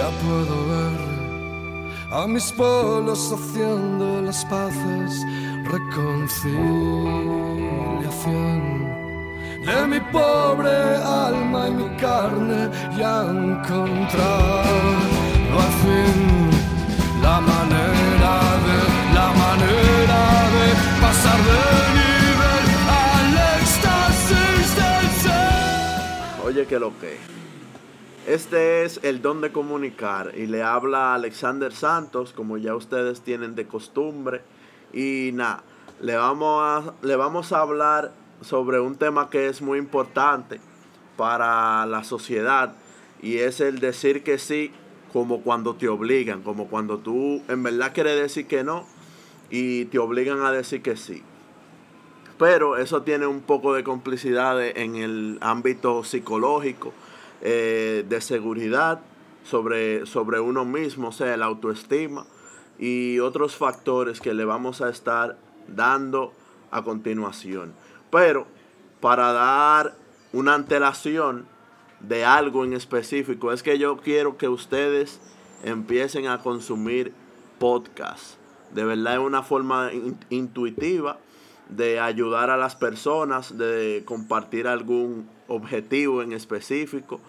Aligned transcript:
Ya 0.00 0.08
puedo 0.24 0.56
ver 0.66 0.98
a 2.10 2.26
mis 2.26 2.50
polos 2.52 3.30
haciendo 3.30 4.22
las 4.22 4.42
paces, 4.46 5.26
reconciliación 5.64 8.60
de 9.66 9.86
mi 9.86 10.00
pobre 10.10 10.96
alma 11.04 11.68
y 11.68 11.72
mi 11.72 11.88
carne 11.98 12.70
ya 12.96 13.26
encontrar 13.28 14.64
al 15.64 15.72
fin 15.82 16.18
la 17.20 17.38
manera 17.52 18.34
de 18.68 18.78
la 19.18 19.28
manera 19.44 20.20
de 20.54 20.66
pasar 21.02 21.40
de 21.44 21.58
ser. 25.20 26.40
Oye, 26.46 26.62
que 26.66 26.78
lo 26.78 26.90
que. 26.98 27.29
Este 28.26 28.84
es 28.84 29.00
el 29.02 29.22
don 29.22 29.40
de 29.40 29.50
comunicar 29.50 30.32
y 30.36 30.46
le 30.46 30.62
habla 30.62 31.14
Alexander 31.14 31.72
Santos, 31.72 32.34
como 32.34 32.58
ya 32.58 32.74
ustedes 32.74 33.22
tienen 33.22 33.54
de 33.54 33.66
costumbre. 33.66 34.42
Y 34.92 35.30
nada, 35.32 35.64
le 36.00 36.16
vamos 36.16 36.62
a, 36.62 36.94
le 37.02 37.16
vamos 37.16 37.52
a 37.52 37.60
hablar 37.60 38.12
sobre 38.42 38.78
un 38.78 38.96
tema 38.96 39.30
que 39.30 39.48
es 39.48 39.62
muy 39.62 39.78
importante 39.78 40.60
para 41.16 41.86
la 41.86 42.04
sociedad 42.04 42.74
y 43.22 43.38
es 43.38 43.60
el 43.60 43.80
decir 43.80 44.22
que 44.22 44.38
sí 44.38 44.70
como 45.12 45.40
cuando 45.40 45.74
te 45.74 45.88
obligan, 45.88 46.42
como 46.42 46.68
cuando 46.68 46.98
tú 46.98 47.42
en 47.48 47.62
verdad 47.62 47.92
quieres 47.94 48.20
decir 48.20 48.46
que 48.46 48.64
no 48.64 48.86
y 49.50 49.86
te 49.86 49.98
obligan 49.98 50.42
a 50.42 50.52
decir 50.52 50.82
que 50.82 50.96
sí. 50.96 51.22
Pero 52.38 52.76
eso 52.76 53.02
tiene 53.02 53.26
un 53.26 53.40
poco 53.40 53.74
de 53.74 53.82
complicidad 53.82 54.62
en 54.62 54.96
el 54.96 55.38
ámbito 55.40 56.04
psicológico, 56.04 56.92
eh, 57.40 58.04
de 58.08 58.20
seguridad 58.20 59.00
sobre, 59.44 60.06
sobre 60.06 60.40
uno 60.40 60.64
mismo, 60.64 61.08
o 61.08 61.12
sea, 61.12 61.36
la 61.36 61.46
autoestima 61.46 62.26
y 62.78 63.18
otros 63.18 63.56
factores 63.56 64.20
que 64.20 64.34
le 64.34 64.44
vamos 64.44 64.80
a 64.80 64.88
estar 64.88 65.38
dando 65.68 66.32
a 66.70 66.82
continuación. 66.82 67.74
Pero 68.10 68.46
para 69.00 69.32
dar 69.32 69.94
una 70.32 70.54
antelación 70.54 71.46
de 72.00 72.24
algo 72.24 72.64
en 72.64 72.72
específico, 72.72 73.52
es 73.52 73.62
que 73.62 73.78
yo 73.78 73.98
quiero 73.98 74.36
que 74.36 74.48
ustedes 74.48 75.20
empiecen 75.62 76.26
a 76.26 76.38
consumir 76.38 77.12
podcast. 77.58 78.36
De 78.74 78.84
verdad 78.84 79.14
es 79.14 79.20
una 79.20 79.42
forma 79.42 79.90
intuitiva 80.30 81.18
de 81.70 82.00
ayudar 82.00 82.50
a 82.50 82.56
las 82.56 82.76
personas, 82.76 83.56
de 83.56 84.02
compartir 84.04 84.66
algún 84.66 85.28
objetivo 85.48 86.22
en 86.22 86.32
específico, 86.32 87.20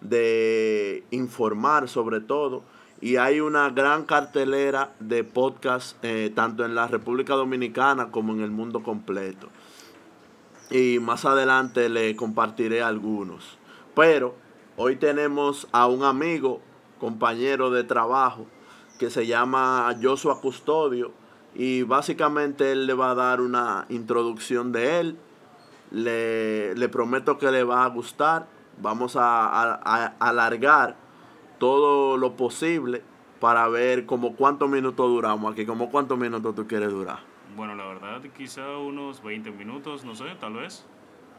de 0.00 1.04
informar 1.10 1.88
sobre 1.88 2.20
todo. 2.20 2.62
Y 3.00 3.16
hay 3.16 3.40
una 3.40 3.70
gran 3.70 4.04
cartelera 4.04 4.92
de 5.00 5.24
podcast 5.24 5.96
eh, 6.02 6.30
tanto 6.34 6.64
en 6.64 6.74
la 6.74 6.86
República 6.86 7.34
Dominicana 7.34 8.10
como 8.10 8.32
en 8.34 8.40
el 8.40 8.50
mundo 8.50 8.82
completo 8.82 9.48
y 10.70 11.00
más 11.00 11.24
adelante 11.24 11.88
le 11.88 12.14
compartiré 12.16 12.82
algunos. 12.82 13.58
Pero 13.94 14.34
hoy 14.76 14.96
tenemos 14.96 15.66
a 15.72 15.86
un 15.86 16.04
amigo, 16.04 16.60
compañero 16.98 17.70
de 17.70 17.84
trabajo, 17.84 18.46
que 18.98 19.10
se 19.10 19.26
llama 19.26 19.94
Joshua 20.00 20.40
Custodio 20.40 21.12
y 21.54 21.82
básicamente 21.82 22.72
él 22.72 22.86
le 22.86 22.94
va 22.94 23.10
a 23.10 23.14
dar 23.14 23.40
una 23.40 23.86
introducción 23.88 24.72
de 24.72 25.00
él. 25.00 25.16
Le, 25.90 26.88
prometo 26.88 27.38
que 27.38 27.50
le 27.50 27.64
va 27.64 27.84
a 27.84 27.88
gustar. 27.88 28.46
Vamos 28.80 29.16
a, 29.16 29.74
alargar 30.18 30.96
todo 31.58 32.16
lo 32.16 32.36
posible 32.36 33.02
para 33.40 33.68
ver 33.68 34.06
como 34.06 34.36
cuántos 34.36 34.70
minutos 34.70 35.08
duramos 35.08 35.52
aquí, 35.52 35.66
como 35.66 35.90
cuántos 35.90 36.18
minutos 36.18 36.54
tú 36.54 36.66
quieres 36.66 36.90
durar. 36.90 37.18
Bueno, 37.56 37.74
la 37.74 37.86
verdad, 37.86 38.22
quizá 38.36 38.78
unos 38.78 39.22
20 39.22 39.50
minutos, 39.50 40.04
no 40.04 40.14
sé, 40.14 40.24
tal 40.40 40.54
vez. 40.54 40.86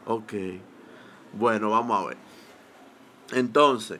Ok. 0.06 0.34
Bueno, 1.32 1.70
vamos 1.70 2.02
a 2.02 2.08
ver. 2.08 2.16
Entonces, 3.32 3.98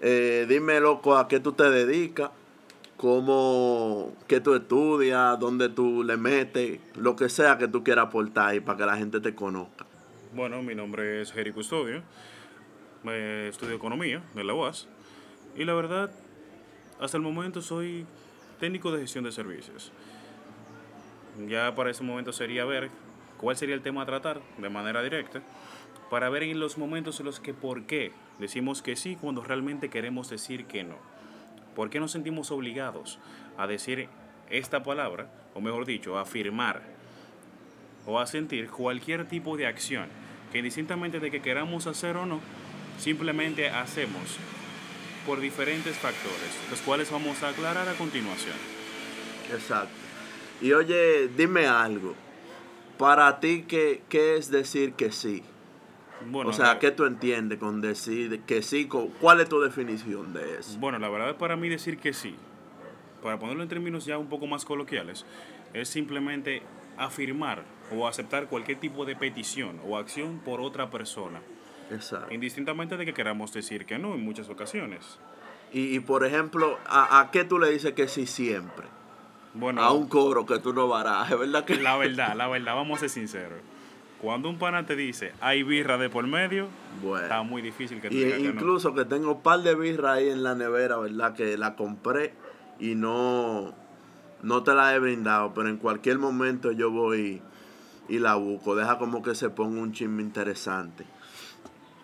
eh, 0.00 0.46
dime, 0.48 0.78
loco, 0.80 1.16
a 1.16 1.26
qué 1.26 1.40
tú 1.40 1.52
te 1.52 1.70
dedicas, 1.70 2.30
cómo, 2.96 4.12
qué 4.26 4.40
tú 4.40 4.54
estudias, 4.54 5.38
dónde 5.38 5.68
tú 5.68 6.02
le 6.04 6.16
metes, 6.16 6.80
lo 6.96 7.16
que 7.16 7.28
sea 7.28 7.58
que 7.58 7.68
tú 7.68 7.84
quieras 7.84 8.06
aportar 8.06 8.54
y 8.54 8.60
para 8.60 8.78
que 8.78 8.86
la 8.86 8.96
gente 8.96 9.20
te 9.20 9.34
conozca. 9.34 9.86
Bueno, 10.34 10.62
mi 10.62 10.74
nombre 10.74 11.20
es 11.20 11.32
Jerry 11.32 11.52
Custodio, 11.52 12.02
estudio 13.04 13.74
economía 13.74 14.22
de 14.34 14.44
la 14.44 14.54
UAS 14.54 14.88
y 15.56 15.64
la 15.64 15.74
verdad, 15.74 16.10
hasta 17.00 17.16
el 17.16 17.22
momento 17.22 17.62
soy 17.62 18.06
técnico 18.58 18.90
de 18.92 19.00
gestión 19.02 19.24
de 19.24 19.32
servicios. 19.32 19.92
Ya 21.48 21.74
para 21.74 21.90
ese 21.90 22.02
momento 22.02 22.32
sería 22.32 22.64
ver 22.64 22.90
cuál 23.38 23.56
sería 23.56 23.74
el 23.74 23.82
tema 23.82 24.02
a 24.02 24.06
tratar 24.06 24.40
de 24.58 24.68
manera 24.68 25.02
directa 25.02 25.42
para 26.10 26.28
ver 26.28 26.44
en 26.44 26.60
los 26.60 26.78
momentos 26.78 27.18
en 27.20 27.26
los 27.26 27.40
que 27.40 27.54
por 27.54 27.86
qué 27.86 28.12
decimos 28.38 28.82
que 28.82 28.96
sí 28.96 29.16
cuando 29.20 29.42
realmente 29.42 29.90
queremos 29.90 30.28
decir 30.30 30.66
que 30.66 30.84
no. 30.84 30.96
¿Por 31.74 31.90
qué 31.90 32.00
nos 32.00 32.12
sentimos 32.12 32.50
obligados 32.50 33.18
a 33.56 33.66
decir 33.66 34.08
esta 34.50 34.82
palabra, 34.82 35.28
o 35.54 35.60
mejor 35.60 35.86
dicho, 35.86 36.18
a 36.18 36.22
afirmar 36.22 36.82
o 38.06 38.20
a 38.20 38.26
sentir 38.26 38.68
cualquier 38.68 39.26
tipo 39.26 39.56
de 39.56 39.66
acción 39.66 40.06
que 40.52 40.58
indistintamente 40.58 41.18
de 41.18 41.30
que 41.30 41.42
queramos 41.42 41.86
hacer 41.88 42.16
o 42.16 42.26
no, 42.26 42.40
simplemente 42.98 43.70
hacemos 43.70 44.38
por 45.26 45.40
diferentes 45.40 45.96
factores, 45.96 46.70
los 46.70 46.80
cuales 46.80 47.10
vamos 47.10 47.42
a 47.42 47.48
aclarar 47.48 47.88
a 47.88 47.94
continuación. 47.94 48.54
Exacto. 49.52 49.94
Y 50.60 50.72
oye, 50.72 51.28
dime 51.28 51.66
algo. 51.66 52.14
Para 52.98 53.40
ti, 53.40 53.64
¿qué, 53.66 54.02
qué 54.08 54.36
es 54.36 54.50
decir 54.50 54.92
que 54.92 55.10
sí? 55.10 55.42
Bueno, 56.26 56.50
o 56.50 56.52
sea, 56.52 56.78
¿qué 56.78 56.90
tú 56.90 57.04
entiendes 57.04 57.58
con 57.58 57.80
decir 57.80 58.40
que 58.42 58.62
sí? 58.62 58.88
¿Cuál 59.20 59.40
es 59.40 59.48
tu 59.48 59.60
definición 59.60 60.32
de 60.32 60.58
eso? 60.58 60.78
Bueno, 60.78 60.98
la 60.98 61.08
verdad 61.08 61.36
para 61.36 61.56
mí 61.56 61.68
decir 61.68 61.98
que 61.98 62.12
sí, 62.12 62.34
para 63.22 63.38
ponerlo 63.38 63.62
en 63.62 63.68
términos 63.68 64.04
ya 64.04 64.16
un 64.18 64.28
poco 64.28 64.46
más 64.46 64.64
coloquiales, 64.64 65.26
es 65.72 65.88
simplemente 65.88 66.62
afirmar 66.96 67.64
o 67.92 68.06
aceptar 68.06 68.46
cualquier 68.46 68.80
tipo 68.80 69.04
de 69.04 69.16
petición 69.16 69.80
o 69.86 69.98
acción 69.98 70.40
por 70.44 70.60
otra 70.60 70.90
persona. 70.90 71.40
Exacto. 71.90 72.32
Indistintamente 72.32 72.96
de 72.96 73.04
que 73.04 73.12
queramos 73.12 73.52
decir 73.52 73.84
que 73.84 73.98
no 73.98 74.14
en 74.14 74.22
muchas 74.22 74.48
ocasiones. 74.48 75.18
Y, 75.72 75.94
y 75.94 76.00
por 76.00 76.24
ejemplo, 76.24 76.78
¿a, 76.86 77.20
¿a 77.20 77.30
qué 77.30 77.44
tú 77.44 77.58
le 77.58 77.70
dices 77.70 77.92
que 77.92 78.08
sí 78.08 78.26
siempre? 78.26 78.86
Bueno, 79.54 79.82
a 79.82 79.92
un 79.92 80.08
coro 80.08 80.46
que 80.46 80.58
tú 80.58 80.72
no 80.72 80.88
barajes, 80.88 81.38
¿verdad? 81.38 81.64
Que... 81.64 81.76
La 81.76 81.96
verdad, 81.96 82.34
la 82.34 82.48
verdad, 82.48 82.74
vamos 82.74 82.98
a 82.98 83.00
ser 83.00 83.10
sinceros. 83.10 83.60
Cuando 84.20 84.48
un 84.48 84.58
pana 84.58 84.86
te 84.86 84.96
dice, 84.96 85.32
hay 85.40 85.62
birra 85.62 85.98
de 85.98 86.08
por 86.08 86.26
medio, 86.26 86.68
está 87.22 87.42
muy 87.42 87.60
difícil 87.60 88.00
que 88.00 88.08
tú 88.08 88.14
y 88.14 88.46
Incluso 88.46 88.94
que, 88.94 89.04
tengo 89.04 89.32
un 89.32 89.42
par 89.42 89.60
de 89.60 89.74
birra 89.74 90.14
ahí 90.14 90.30
en 90.30 90.42
la 90.42 90.54
nevera, 90.54 90.96
¿verdad? 90.96 91.34
Que 91.34 91.58
la 91.58 91.76
compré 91.76 92.32
y 92.78 92.94
no, 92.94 93.74
no 94.42 94.62
te 94.62 94.74
la 94.74 94.94
he 94.94 94.98
brindado, 94.98 95.52
pero 95.52 95.68
en 95.68 95.76
cualquier 95.76 96.18
momento 96.18 96.72
yo 96.72 96.90
voy 96.90 97.42
y 98.08 98.18
la 98.18 98.36
busco. 98.36 98.74
Deja 98.74 98.98
como 98.98 99.22
que 99.22 99.34
se 99.34 99.50
ponga 99.50 99.80
un 99.80 99.92
chisme 99.92 100.22
interesante. 100.22 101.04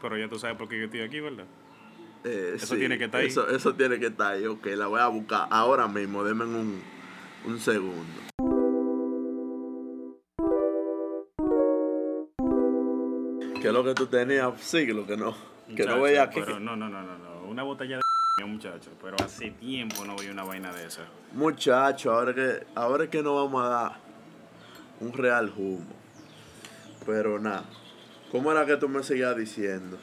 Pero 0.02 0.18
ya 0.18 0.28
tú 0.28 0.38
sabes 0.38 0.56
por 0.56 0.68
qué 0.68 0.78
yo 0.78 0.84
estoy 0.86 1.00
aquí, 1.00 1.20
¿verdad? 1.20 1.46
Eh, 2.24 2.52
eso 2.56 2.76
tiene 2.76 2.98
que 2.98 3.04
estar 3.04 3.20
ahí. 3.20 3.28
Eso, 3.28 3.48
eso 3.48 3.74
tiene 3.74 3.98
que 3.98 4.06
estar 4.06 4.32
ahí, 4.32 4.44
ok, 4.44 4.66
la 4.76 4.88
voy 4.88 5.00
a 5.00 5.06
buscar 5.06 5.46
ahora 5.50 5.88
mismo, 5.88 6.22
denme 6.22 6.44
un 6.44 6.82
un 7.44 7.58
segundo. 7.58 8.29
Es 13.70 13.74
lo 13.74 13.84
que 13.84 13.94
tú 13.94 14.06
tenías? 14.06 14.52
Sí, 14.60 14.86
lo 14.86 15.06
que 15.06 15.16
no. 15.16 15.34
que 15.74 15.84
no 15.84 16.02
veía 16.02 16.24
aquí. 16.24 16.40
no, 16.40 16.58
no, 16.60 16.76
no, 16.76 16.88
no, 16.88 17.02
no. 17.02 17.42
Una 17.48 17.62
botella 17.62 18.00
de 18.36 18.44
muchacho. 18.44 18.90
Pero 19.02 19.16
hace 19.24 19.50
tiempo 19.52 20.04
no 20.04 20.14
voy 20.14 20.28
una 20.28 20.44
vaina 20.44 20.72
de 20.72 20.86
esa. 20.86 21.02
Muchacho, 21.32 22.12
ahora 22.12 22.34
que, 22.34 22.66
ahora 22.74 23.04
es 23.04 23.10
que 23.10 23.22
no 23.22 23.34
vamos 23.34 23.64
a 23.64 23.68
dar 23.68 23.92
un 25.00 25.12
real 25.12 25.52
humo. 25.56 25.86
Pero 27.06 27.38
nada. 27.38 27.64
¿Cómo 28.30 28.52
era 28.52 28.66
que 28.66 28.76
tú 28.76 28.88
me 28.88 29.02
seguías 29.02 29.36
diciendo? 29.36 29.98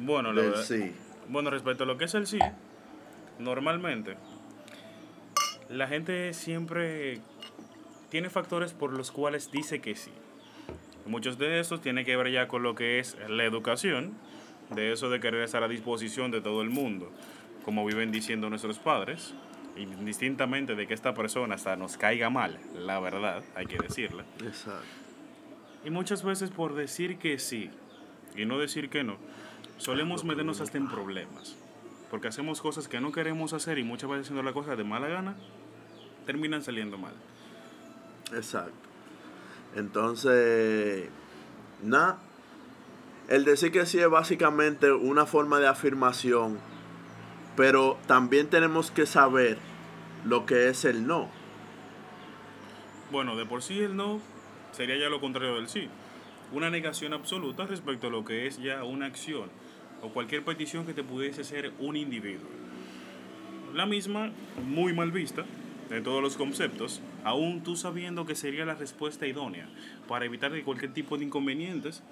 Bueno, 0.00 0.32
lo 0.32 0.56
sí. 0.62 0.92
Bueno, 1.28 1.50
respecto 1.50 1.84
a 1.84 1.86
lo 1.86 1.98
que 1.98 2.06
es 2.06 2.14
el 2.14 2.26
sí, 2.26 2.38
normalmente 3.38 4.16
la 5.68 5.86
gente 5.86 6.32
siempre 6.32 7.20
tiene 8.08 8.30
factores 8.30 8.72
por 8.72 8.92
los 8.92 9.10
cuales 9.10 9.50
dice 9.50 9.80
que 9.80 9.94
sí. 9.94 10.12
Muchos 11.08 11.38
de 11.38 11.58
esos 11.58 11.80
tienen 11.80 12.04
que 12.04 12.16
ver 12.16 12.30
ya 12.30 12.48
con 12.48 12.62
lo 12.62 12.74
que 12.74 12.98
es 12.98 13.16
la 13.28 13.44
educación, 13.44 14.12
de 14.68 14.92
eso 14.92 15.08
de 15.08 15.20
querer 15.20 15.42
estar 15.42 15.62
a 15.62 15.68
disposición 15.68 16.30
de 16.30 16.42
todo 16.42 16.60
el 16.60 16.68
mundo, 16.68 17.10
como 17.64 17.86
viven 17.86 18.12
diciendo 18.12 18.50
nuestros 18.50 18.78
padres, 18.78 19.32
indistintamente 19.78 20.74
de 20.74 20.86
que 20.86 20.92
esta 20.92 21.14
persona 21.14 21.54
hasta 21.54 21.76
nos 21.76 21.96
caiga 21.96 22.28
mal, 22.28 22.58
la 22.76 23.00
verdad, 23.00 23.42
hay 23.54 23.64
que 23.64 23.78
decirla. 23.78 24.24
Exacto. 24.44 24.84
Y 25.82 25.88
muchas 25.88 26.22
veces 26.22 26.50
por 26.50 26.74
decir 26.74 27.16
que 27.16 27.38
sí 27.38 27.70
y 28.36 28.44
no 28.44 28.58
decir 28.58 28.90
que 28.90 29.02
no, 29.02 29.16
solemos 29.78 30.24
meternos 30.24 30.60
hasta 30.60 30.76
en 30.76 30.88
problemas. 30.88 31.56
porque 32.10 32.28
hacemos 32.28 32.62
cosas 32.62 32.88
que 32.88 33.00
no 33.00 33.12
queremos 33.12 33.52
hacer 33.52 33.78
y 33.78 33.84
muchas 33.84 34.08
veces 34.08 34.26
haciendo 34.26 34.42
las 34.42 34.54
cosas 34.54 34.78
de 34.78 34.84
mala 34.84 35.08
gana, 35.08 35.36
terminan 36.24 36.62
saliendo 36.62 36.96
mal. 36.96 37.12
Exacto. 38.32 38.87
Entonces, 39.78 41.08
nada. 41.82 42.18
El 43.28 43.44
decir 43.44 43.70
que 43.70 43.86
sí 43.86 43.98
es 43.98 44.10
básicamente 44.10 44.90
una 44.90 45.26
forma 45.26 45.60
de 45.60 45.68
afirmación, 45.68 46.58
pero 47.56 47.98
también 48.06 48.48
tenemos 48.48 48.90
que 48.90 49.06
saber 49.06 49.58
lo 50.24 50.46
que 50.46 50.68
es 50.68 50.84
el 50.84 51.06
no. 51.06 51.28
Bueno, 53.12 53.36
de 53.36 53.46
por 53.46 53.62
sí 53.62 53.78
el 53.80 53.96
no 53.96 54.20
sería 54.72 54.96
ya 54.96 55.08
lo 55.08 55.20
contrario 55.20 55.54
del 55.54 55.68
sí. 55.68 55.88
Una 56.52 56.70
negación 56.70 57.12
absoluta 57.12 57.66
respecto 57.66 58.06
a 58.08 58.10
lo 58.10 58.24
que 58.24 58.46
es 58.46 58.58
ya 58.58 58.82
una 58.82 59.06
acción 59.06 59.50
o 60.02 60.08
cualquier 60.08 60.44
petición 60.44 60.86
que 60.86 60.94
te 60.94 61.04
pudiese 61.04 61.44
ser 61.44 61.72
un 61.78 61.96
individuo. 61.96 62.48
La 63.74 63.86
misma, 63.86 64.32
muy 64.64 64.92
mal 64.94 65.12
vista, 65.12 65.44
de 65.88 66.00
todos 66.00 66.22
los 66.22 66.36
conceptos, 66.36 67.00
aún 67.24 67.62
tú 67.62 67.76
sabiendo 67.76 68.26
que 68.26 68.34
sería 68.34 68.64
la 68.64 68.74
respuesta 68.74 69.26
idónea 69.26 69.68
para 70.06 70.24
evitar 70.24 70.52
cualquier 70.62 70.92
tipo 70.92 71.16
de 71.16 71.24
inconvenientes 71.24 72.02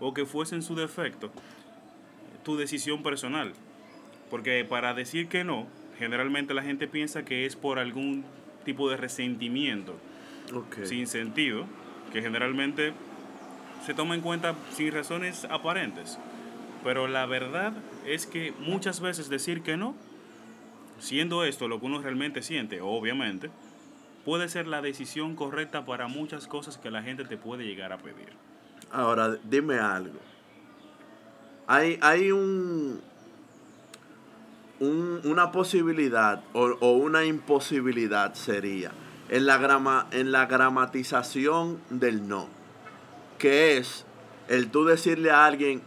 o 0.00 0.14
que 0.14 0.26
fuese 0.26 0.54
en 0.54 0.62
su 0.62 0.74
defecto 0.74 1.30
tu 2.42 2.56
decisión 2.56 3.02
personal. 3.02 3.52
Porque 4.30 4.64
para 4.64 4.94
decir 4.94 5.28
que 5.28 5.44
no, 5.44 5.66
generalmente 5.98 6.54
la 6.54 6.62
gente 6.62 6.86
piensa 6.86 7.24
que 7.24 7.46
es 7.46 7.56
por 7.56 7.78
algún 7.78 8.24
tipo 8.64 8.88
de 8.90 8.96
resentimiento 8.96 9.96
sin 10.84 11.06
sentido, 11.06 11.66
que 12.12 12.22
generalmente 12.22 12.92
se 13.84 13.94
toma 13.94 14.14
en 14.14 14.20
cuenta 14.20 14.54
sin 14.72 14.92
razones 14.92 15.44
aparentes. 15.50 16.18
Pero 16.84 17.08
la 17.08 17.26
verdad 17.26 17.72
es 18.06 18.26
que 18.26 18.52
muchas 18.58 19.00
veces 19.00 19.28
decir 19.28 19.62
que 19.62 19.76
no, 19.76 19.94
siendo 21.00 21.44
esto 21.44 21.66
lo 21.68 21.80
que 21.80 21.86
uno 21.86 22.00
realmente 22.00 22.42
siente, 22.42 22.80
obviamente, 22.80 23.50
puede 24.24 24.48
ser 24.48 24.66
la 24.66 24.82
decisión 24.82 25.34
correcta 25.34 25.84
para 25.84 26.06
muchas 26.06 26.46
cosas 26.46 26.78
que 26.78 26.90
la 26.90 27.02
gente 27.02 27.24
te 27.24 27.36
puede 27.36 27.64
llegar 27.64 27.92
a 27.92 27.98
pedir. 27.98 28.28
Ahora, 28.92 29.36
dime 29.44 29.78
algo. 29.78 30.18
Hay, 31.66 31.98
hay 32.02 32.32
un, 32.32 33.00
una 34.80 35.52
posibilidad 35.52 36.42
o, 36.52 36.76
o, 36.80 36.92
una 36.92 37.24
imposibilidad 37.24 38.34
sería 38.34 38.90
en 39.28 39.46
la, 39.46 40.06
en 40.10 40.32
la 40.32 40.46
gramatización 40.46 41.80
del 41.90 42.26
no, 42.26 42.48
que 43.38 43.76
es 43.76 44.04
el 44.48 44.70
tú 44.70 44.84
decirle 44.84 45.30
a 45.30 45.46
alguien, 45.46 45.82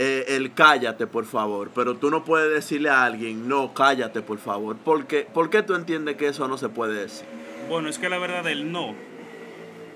eh, 0.00 0.36
el 0.36 0.54
cállate 0.54 1.08
por 1.08 1.24
favor, 1.24 1.72
pero 1.74 1.96
tú 1.96 2.08
no 2.08 2.22
puedes 2.22 2.54
decirle 2.54 2.88
a 2.88 3.02
alguien, 3.04 3.48
no, 3.48 3.74
cállate 3.74 4.22
por 4.22 4.38
favor. 4.38 4.76
¿Por 4.76 5.08
qué, 5.08 5.26
¿Por 5.34 5.50
qué 5.50 5.64
tú 5.64 5.74
entiendes 5.74 6.14
que 6.14 6.28
eso 6.28 6.46
no 6.46 6.56
se 6.56 6.68
puede 6.68 7.00
decir? 7.00 7.26
Bueno, 7.68 7.88
es 7.88 7.98
que 7.98 8.08
la 8.08 8.18
verdad 8.18 8.46
el 8.46 8.70
no, 8.70 8.94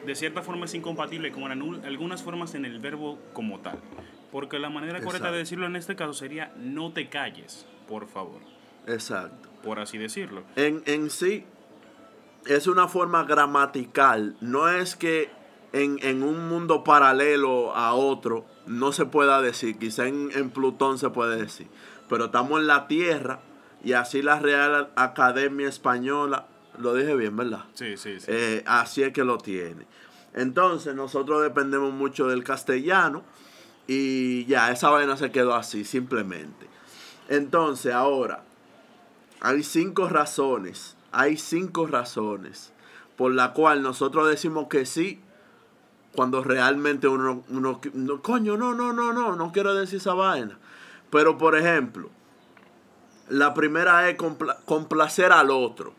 de 0.04 0.14
cierta 0.16 0.42
forma 0.42 0.64
es 0.64 0.74
incompatible 0.74 1.30
con 1.30 1.52
algunas 1.52 2.20
formas 2.20 2.56
en 2.56 2.64
el 2.64 2.80
verbo 2.80 3.16
como 3.32 3.60
tal. 3.60 3.78
Porque 4.32 4.58
la 4.58 4.70
manera 4.70 5.00
correcta 5.00 5.30
de 5.30 5.38
decirlo 5.38 5.66
en 5.66 5.76
este 5.76 5.94
caso 5.94 6.14
sería 6.14 6.52
no 6.56 6.92
te 6.92 7.08
calles, 7.08 7.64
por 7.86 8.08
favor. 8.08 8.40
Exacto. 8.88 9.50
Por 9.62 9.78
así 9.78 9.98
decirlo. 9.98 10.42
En, 10.56 10.82
en 10.86 11.10
sí, 11.10 11.44
es 12.46 12.66
una 12.66 12.88
forma 12.88 13.22
gramatical. 13.22 14.34
No 14.40 14.68
es 14.68 14.96
que 14.96 15.30
en, 15.72 15.98
en, 16.02 16.22
un 16.22 16.48
mundo 16.48 16.84
paralelo 16.84 17.74
a 17.74 17.94
otro 17.94 18.44
no 18.66 18.92
se 18.92 19.06
pueda 19.06 19.40
decir. 19.40 19.78
Quizá 19.78 20.06
en, 20.06 20.30
en, 20.34 20.50
Plutón 20.50 20.98
se 20.98 21.10
puede 21.10 21.40
decir. 21.40 21.68
Pero 22.08 22.26
estamos 22.26 22.60
en 22.60 22.66
la 22.66 22.86
Tierra 22.86 23.40
y 23.82 23.92
así 23.92 24.22
la 24.22 24.38
Real 24.38 24.90
Academia 24.96 25.68
Española. 25.68 26.46
Lo 26.78 26.94
dije 26.94 27.14
bien, 27.16 27.36
¿verdad? 27.36 27.64
Sí, 27.74 27.96
sí, 27.96 28.20
sí. 28.20 28.26
Eh, 28.28 28.62
así 28.66 29.02
es 29.02 29.12
que 29.12 29.24
lo 29.24 29.38
tiene. 29.38 29.86
Entonces 30.34 30.94
nosotros 30.94 31.42
dependemos 31.42 31.92
mucho 31.92 32.28
del 32.28 32.44
castellano 32.44 33.22
y 33.86 34.46
ya, 34.46 34.70
esa 34.70 34.90
vaina 34.90 35.16
se 35.16 35.30
quedó 35.30 35.54
así, 35.54 35.84
simplemente. 35.84 36.66
Entonces, 37.28 37.92
ahora, 37.92 38.44
hay 39.40 39.62
cinco 39.62 40.08
razones 40.08 40.96
hay 41.12 41.36
cinco 41.36 41.86
razones 41.86 42.72
por 43.16 43.32
la 43.32 43.52
cual 43.52 43.82
nosotros 43.82 44.28
decimos 44.28 44.66
que 44.68 44.86
sí 44.86 45.20
cuando 46.14 46.42
realmente 46.42 47.08
uno, 47.08 47.42
uno 47.48 47.80
no, 47.94 48.22
coño, 48.22 48.56
no, 48.56 48.74
no, 48.74 48.92
no, 48.92 49.12
no, 49.12 49.36
no 49.36 49.52
quiero 49.52 49.74
decir 49.74 49.98
esa 49.98 50.14
vaina. 50.14 50.58
Pero 51.10 51.38
por 51.38 51.56
ejemplo, 51.56 52.10
la 53.28 53.54
primera 53.54 54.08
es 54.08 54.16
complacer 54.64 55.32
al 55.32 55.50
otro, 55.50 55.94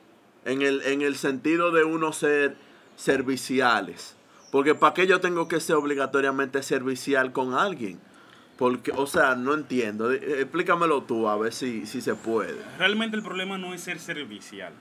en 0.46 0.62
el, 0.62 0.82
en 0.84 1.02
el 1.02 1.16
sentido 1.16 1.72
de 1.72 1.84
uno 1.84 2.14
ser 2.14 2.56
serviciales. 2.96 4.16
Porque 4.52 4.76
¿para 4.76 4.94
qué 4.94 5.08
yo 5.08 5.20
tengo 5.20 5.48
que 5.48 5.60
ser 5.60 5.76
obligatoriamente 5.76 6.62
servicial 6.62 7.32
con 7.32 7.56
alguien? 7.56 8.00
Porque, 8.58 8.92
o 8.96 9.08
sea, 9.08 9.34
no 9.36 9.56
entiendo. 9.56 10.12
Explícamelo 10.12 11.04
tú, 11.04 11.28
a 11.28 11.36
ver 11.38 11.54
si, 11.54 11.88
si 11.88 12.02
se 12.02 12.14
puede. 12.14 12.62
Realmente 12.78 13.18
el 13.18 13.24
problema 13.24 13.58
no 13.58 13.74
es 13.74 13.82
ser 13.82 14.00
servicial. 14.00 14.74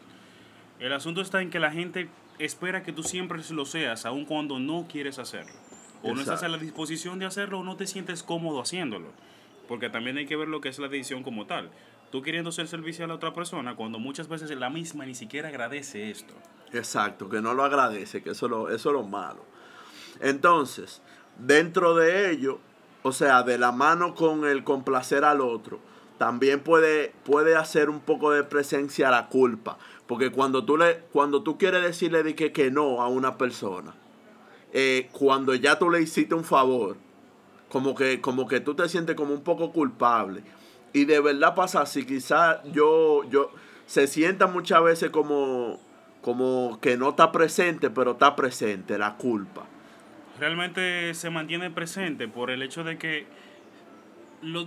El 0.78 0.92
asunto 0.92 1.22
está 1.22 1.40
en 1.40 1.48
que 1.48 1.58
la 1.58 1.70
gente 1.70 2.10
espera 2.38 2.82
que 2.82 2.92
tú 2.92 3.02
siempre 3.02 3.40
lo 3.50 3.64
seas, 3.64 4.06
aun 4.06 4.24
cuando 4.24 4.58
no 4.58 4.86
quieres 4.90 5.18
hacerlo. 5.18 5.52
O 6.02 6.14
no 6.14 6.20
estás 6.20 6.42
a 6.42 6.48
la 6.48 6.58
disposición 6.58 7.18
de 7.18 7.26
hacerlo 7.26 7.60
o 7.60 7.64
no 7.64 7.76
te 7.76 7.86
sientes 7.86 8.22
cómodo 8.22 8.60
haciéndolo. 8.60 9.08
Porque 9.68 9.88
también 9.88 10.16
hay 10.18 10.26
que 10.26 10.36
ver 10.36 10.48
lo 10.48 10.60
que 10.60 10.68
es 10.68 10.78
la 10.78 10.88
decisión 10.88 11.22
como 11.22 11.46
tal. 11.46 11.70
Tú 12.10 12.22
queriendo 12.22 12.50
ser 12.52 12.66
servicial 12.66 13.10
a 13.10 13.14
otra 13.14 13.32
persona 13.32 13.76
cuando 13.76 13.98
muchas 13.98 14.28
veces 14.28 14.50
la 14.50 14.68
misma 14.68 15.06
ni 15.06 15.14
siquiera 15.14 15.48
agradece 15.48 16.10
esto. 16.10 16.34
Exacto, 16.72 17.28
que 17.28 17.40
no 17.40 17.54
lo 17.54 17.64
agradece, 17.64 18.22
que 18.22 18.30
eso, 18.30 18.48
lo, 18.48 18.68
eso 18.70 18.90
es 18.90 18.94
lo 18.94 19.02
malo. 19.04 19.44
Entonces, 20.20 21.00
dentro 21.38 21.94
de 21.94 22.30
ello, 22.30 22.58
o 23.02 23.12
sea, 23.12 23.42
de 23.42 23.58
la 23.58 23.72
mano 23.72 24.14
con 24.14 24.44
el 24.44 24.64
complacer 24.64 25.24
al 25.24 25.40
otro, 25.40 25.80
también 26.22 26.60
puede, 26.60 27.12
puede 27.24 27.56
hacer 27.56 27.90
un 27.90 27.98
poco 27.98 28.30
de 28.30 28.44
presencia 28.44 29.10
la 29.10 29.26
culpa. 29.26 29.76
Porque 30.06 30.30
cuando 30.30 30.64
tú, 30.64 30.76
le, 30.76 30.98
cuando 31.12 31.42
tú 31.42 31.58
quieres 31.58 31.82
decirle 31.82 32.22
de 32.22 32.36
que, 32.36 32.70
no 32.70 33.02
a 33.02 33.08
una 33.08 33.36
persona, 33.36 33.92
eh, 34.72 35.08
cuando 35.10 35.52
ya 35.56 35.80
tú 35.80 35.90
le 35.90 36.00
hiciste 36.00 36.36
un 36.36 36.44
favor, 36.44 36.96
como 37.68 37.96
que, 37.96 38.20
como 38.20 38.46
que 38.46 38.60
tú 38.60 38.76
te 38.76 38.88
sientes 38.88 39.16
como 39.16 39.34
un 39.34 39.42
poco 39.42 39.72
culpable. 39.72 40.44
Y 40.92 41.06
de 41.06 41.18
verdad 41.18 41.56
pasa 41.56 41.80
así, 41.80 42.06
quizás 42.06 42.58
yo, 42.72 43.28
yo, 43.28 43.50
se 43.86 44.06
sienta 44.06 44.46
muchas 44.46 44.80
veces 44.84 45.10
como, 45.10 45.80
como 46.20 46.78
que 46.80 46.96
no 46.96 47.08
está 47.08 47.32
presente, 47.32 47.90
pero 47.90 48.12
está 48.12 48.36
presente 48.36 48.96
la 48.96 49.16
culpa. 49.16 49.66
Realmente 50.38 51.14
se 51.14 51.30
mantiene 51.30 51.72
presente 51.72 52.28
por 52.28 52.52
el 52.52 52.62
hecho 52.62 52.84
de 52.84 52.96
que 52.96 53.26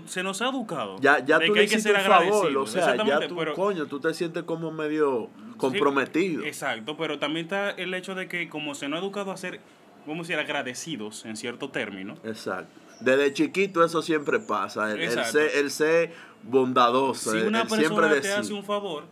se 0.05 0.23
nos 0.23 0.41
ha 0.41 0.49
educado. 0.49 0.97
Ya, 0.99 1.23
ya 1.23 1.39
tú 1.39 1.53
le 1.53 1.63
hiciste 1.63 1.91
un 1.91 1.99
favor, 1.99 2.57
o 2.57 2.67
sea, 2.67 2.95
ya 2.95 3.27
tú, 3.27 3.37
coño, 3.55 3.85
tú 3.85 3.99
te 3.99 4.13
sientes 4.13 4.43
como 4.43 4.71
medio 4.71 5.29
comprometido. 5.57 6.43
exacto, 6.43 6.97
pero 6.97 7.19
también 7.19 7.45
está 7.45 7.71
el 7.71 7.93
hecho 7.93 8.15
de 8.15 8.27
que 8.27 8.49
como 8.49 8.75
se 8.75 8.87
nos 8.87 8.99
ha 8.99 9.03
educado 9.03 9.31
a 9.31 9.37
ser, 9.37 9.59
vamos 10.05 10.27
a 10.27 10.33
decir, 10.33 10.39
agradecidos 10.39 11.25
en 11.25 11.35
cierto 11.35 11.69
término. 11.69 12.15
Exacto. 12.23 12.71
Desde 13.01 13.33
chiquito 13.33 13.83
eso 13.83 14.01
siempre 14.01 14.39
pasa, 14.39 14.91
el, 14.91 15.01
el, 15.01 15.71
ser, 15.71 16.13
bondadoso. 16.43 17.31
Si 17.31 17.37
una 17.39 17.65
persona 17.65 18.21
te 18.21 18.31
hace 18.31 18.53
un 18.53 18.63
favor, 18.63 19.03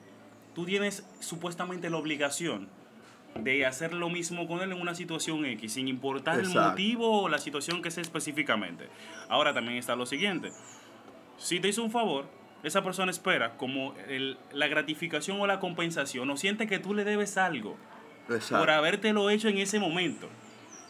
tú 0.55 0.65
tienes 0.65 1.05
supuestamente 1.19 1.89
la 1.89 1.97
obligación 1.97 2.69
de 3.35 3.65
hacer 3.65 3.93
lo 3.93 4.09
mismo 4.09 4.47
con 4.47 4.61
él 4.61 4.71
en 4.71 4.81
una 4.81 4.95
situación 4.95 5.45
X, 5.45 5.73
sin 5.73 5.87
importar 5.87 6.39
el 6.39 6.49
motivo 6.49 7.23
o 7.23 7.29
la 7.29 7.39
situación 7.39 7.81
que 7.81 7.91
sea 7.91 8.01
específicamente. 8.01 8.87
Ahora 9.29 9.53
también 9.53 9.77
está 9.77 9.95
lo 9.95 10.05
siguiente. 10.05 10.51
Si 11.37 11.59
te 11.59 11.67
hizo 11.67 11.83
un 11.83 11.91
favor, 11.91 12.25
esa 12.63 12.83
persona 12.83 13.11
espera 13.11 13.57
como 13.57 13.93
el, 14.07 14.37
la 14.51 14.67
gratificación 14.67 15.39
o 15.41 15.47
la 15.47 15.59
compensación 15.59 16.29
o 16.29 16.37
siente 16.37 16.67
que 16.67 16.79
tú 16.79 16.93
le 16.93 17.03
debes 17.03 17.37
algo 17.37 17.75
Exacto. 18.29 18.59
por 18.59 18.69
habértelo 18.69 19.29
hecho 19.29 19.49
en 19.49 19.57
ese 19.57 19.79
momento. 19.79 20.27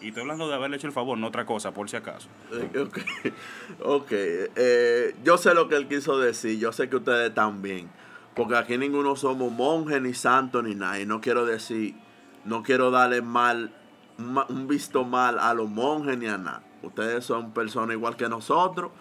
Y 0.01 0.09
estoy 0.09 0.21
hablando 0.21 0.49
de 0.49 0.55
haberle 0.55 0.75
hecho 0.75 0.87
el 0.87 0.93
favor, 0.93 1.17
no 1.17 1.27
otra 1.27 1.45
cosa, 1.45 1.73
por 1.73 1.89
si 1.89 1.95
acaso. 1.95 2.27
Eh, 2.51 2.77
ok, 2.77 2.99
okay. 3.79 4.47
Eh, 4.55 5.15
yo 5.23 5.37
sé 5.37 5.53
lo 5.53 5.69
que 5.69 5.75
él 5.75 5.87
quiso 5.87 6.19
decir, 6.19 6.59
yo 6.59 6.73
sé 6.73 6.89
que 6.89 6.97
ustedes 6.97 7.33
también. 7.33 7.89
Porque 8.35 8.57
aquí 8.57 8.77
ninguno 8.77 9.15
somos 9.15 9.51
monjes, 9.51 10.01
ni 10.01 10.13
santos, 10.13 10.63
ni 10.63 10.75
nada. 10.75 10.99
Y 10.99 11.05
no 11.05 11.21
quiero 11.21 11.45
decir 11.45 11.95
no 12.45 12.63
quiero 12.63 12.91
darle 12.91 13.21
mal, 13.21 13.73
un 14.17 14.67
visto 14.67 15.03
mal 15.03 15.39
a 15.39 15.53
los 15.53 15.69
monjes 15.69 16.17
ni 16.17 16.27
a 16.27 16.37
nada. 16.37 16.63
Ustedes 16.81 17.25
son 17.25 17.51
personas 17.51 17.95
igual 17.95 18.15
que 18.15 18.27
nosotros, 18.27 18.91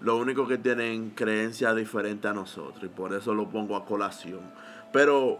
lo 0.00 0.16
único 0.16 0.46
que 0.46 0.58
tienen 0.58 1.10
creencias 1.10 1.74
diferentes 1.76 2.30
a 2.30 2.34
nosotros 2.34 2.82
y 2.82 2.88
por 2.88 3.14
eso 3.14 3.34
lo 3.34 3.48
pongo 3.48 3.76
a 3.76 3.84
colación. 3.84 4.40
Pero 4.92 5.38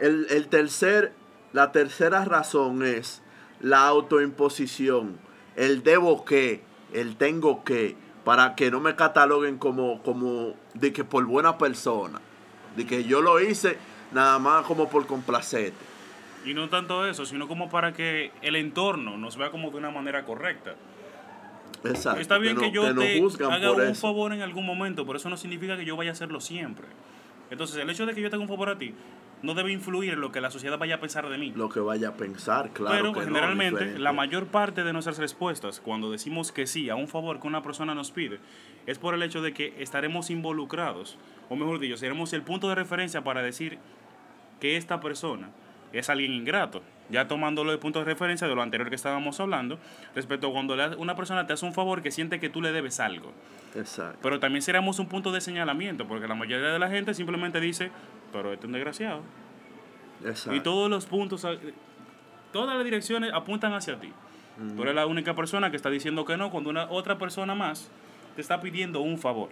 el, 0.00 0.26
el 0.30 0.48
tercer, 0.48 1.12
la 1.52 1.72
tercera 1.72 2.24
razón 2.24 2.82
es 2.82 3.22
la 3.60 3.86
autoimposición, 3.86 5.16
el 5.56 5.82
debo 5.82 6.24
que, 6.24 6.62
el 6.92 7.16
tengo 7.16 7.64
que. 7.64 7.96
para 8.24 8.54
que 8.54 8.70
no 8.70 8.80
me 8.80 8.96
cataloguen 8.96 9.56
como, 9.56 10.02
como 10.02 10.54
de 10.74 10.92
que 10.92 11.04
por 11.04 11.24
buena 11.24 11.58
persona, 11.58 12.20
de 12.76 12.86
que 12.86 13.04
yo 13.04 13.22
lo 13.22 13.40
hice 13.40 13.78
nada 14.12 14.38
más 14.38 14.66
como 14.66 14.88
por 14.88 15.06
complacerte. 15.06 15.85
Y 16.46 16.54
no 16.54 16.68
tanto 16.68 17.06
eso, 17.06 17.26
sino 17.26 17.48
como 17.48 17.68
para 17.68 17.92
que 17.92 18.30
el 18.40 18.54
entorno 18.56 19.18
nos 19.18 19.36
vea 19.36 19.50
como 19.50 19.70
de 19.70 19.78
una 19.78 19.90
manera 19.90 20.24
correcta. 20.24 20.76
Exacto. 21.84 22.20
Está 22.20 22.38
bien 22.38 22.56
que, 22.56 22.68
no- 22.68 22.72
yo 22.72 22.92
no 22.94 23.00
te 23.00 23.44
haga 23.44 23.72
un 23.72 23.82
eso. 23.82 24.00
favor 24.00 24.32
en 24.32 24.42
algún 24.42 24.64
momento, 24.64 25.04
pero 25.04 25.18
eso 25.18 25.28
no 25.28 25.36
significa 25.36 25.76
que 25.76 25.84
yo 25.84 25.96
vaya 25.96 26.10
a 26.10 26.12
hacerlo 26.12 26.40
siempre. 26.40 26.86
Entonces, 27.50 27.76
el 27.76 27.90
hecho 27.90 28.06
de 28.06 28.14
que 28.14 28.20
yo 28.20 28.30
te 28.30 28.36
haga 28.36 28.42
un 28.42 28.48
favor 28.48 28.68
a 28.70 28.78
ti 28.78 28.94
no 29.42 29.54
debe 29.54 29.70
influir 29.72 30.14
en 30.14 30.20
lo 30.20 30.32
que 30.32 30.40
la 30.40 30.50
sociedad 30.50 30.78
vaya 30.78 30.94
a 30.96 31.00
pensar 31.00 31.28
de 31.28 31.36
mí. 31.36 31.52
Lo 31.54 31.68
que 31.68 31.80
vaya 31.80 32.08
a 32.08 32.14
pensar, 32.14 32.70
claro. 32.70 32.96
pero 32.96 33.12
que 33.12 33.20
generalmente 33.24 33.98
la 33.98 34.12
mayor 34.12 34.46
parte 34.46 34.82
de 34.82 34.92
nuestras 34.92 35.18
respuestas 35.18 35.80
cuando 35.80 36.10
decimos 36.10 36.52
que 36.52 36.66
sí 36.66 36.88
a 36.90 36.94
un 36.94 37.06
favor 37.08 37.40
que 37.40 37.46
una 37.46 37.62
persona 37.62 37.94
nos 37.94 38.10
pide 38.12 38.40
es 38.86 38.98
por 38.98 39.14
el 39.14 39.22
hecho 39.22 39.42
de 39.42 39.52
que 39.52 39.74
estaremos 39.78 40.30
involucrados, 40.30 41.18
o 41.50 41.56
mejor 41.56 41.78
dicho, 41.80 41.96
seremos 41.96 42.32
el 42.32 42.42
punto 42.42 42.68
de 42.68 42.76
referencia 42.76 43.22
para 43.24 43.42
decir 43.42 43.78
que 44.60 44.76
esta 44.76 45.00
persona 45.00 45.50
es 45.92 46.08
alguien 46.10 46.32
ingrato. 46.32 46.82
Ya 47.08 47.28
tomándolo 47.28 47.70
de 47.70 47.78
punto 47.78 48.00
de 48.00 48.04
referencia 48.04 48.48
de 48.48 48.54
lo 48.56 48.62
anterior 48.62 48.88
que 48.88 48.96
estábamos 48.96 49.38
hablando, 49.38 49.78
respecto 50.14 50.48
a 50.48 50.52
cuando 50.52 50.74
una 50.98 51.14
persona 51.14 51.46
te 51.46 51.52
hace 51.52 51.64
un 51.64 51.72
favor 51.72 52.02
que 52.02 52.10
siente 52.10 52.40
que 52.40 52.48
tú 52.48 52.60
le 52.60 52.72
debes 52.72 52.98
algo. 52.98 53.32
Exacto. 53.76 54.18
Pero 54.22 54.40
también 54.40 54.62
seremos 54.62 54.98
un 54.98 55.06
punto 55.06 55.30
de 55.30 55.40
señalamiento, 55.40 56.08
porque 56.08 56.26
la 56.26 56.34
mayoría 56.34 56.68
de 56.72 56.78
la 56.80 56.88
gente 56.88 57.14
simplemente 57.14 57.60
dice, 57.60 57.90
pero 58.32 58.52
este 58.52 58.64
es 58.64 58.68
un 58.68 58.72
desgraciado. 58.72 59.22
Exacto. 60.24 60.54
Y 60.54 60.60
todos 60.60 60.90
los 60.90 61.06
puntos, 61.06 61.44
a- 61.44 61.54
todas 62.52 62.74
las 62.74 62.84
direcciones 62.84 63.32
apuntan 63.32 63.72
hacia 63.74 63.98
ti. 64.00 64.12
Tú 64.74 64.82
eres 64.82 64.94
la 64.94 65.04
única 65.06 65.34
persona 65.34 65.70
que 65.70 65.76
está 65.76 65.90
diciendo 65.90 66.24
que 66.24 66.36
no 66.38 66.50
cuando 66.50 66.70
una 66.70 66.90
otra 66.90 67.18
persona 67.18 67.54
más 67.54 67.90
te 68.34 68.40
está 68.40 68.60
pidiendo 68.60 69.00
un 69.02 69.18
favor. 69.18 69.50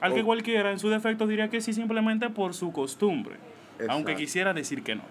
Al 0.00 0.14
que 0.14 0.22
Oh. 0.22 0.24
cualquiera 0.26 0.70
en 0.70 0.78
su 0.78 0.88
defecto 0.88 1.26
diría 1.26 1.48
que 1.50 1.60
sí 1.60 1.72
simplemente 1.72 2.30
por 2.30 2.54
su 2.54 2.72
costumbre, 2.72 3.36
aunque 3.80 4.12
Exacto. 4.12 4.14
quisiera 4.16 4.52
decir 4.54 4.82
que 4.84 4.94
no. 4.94 5.02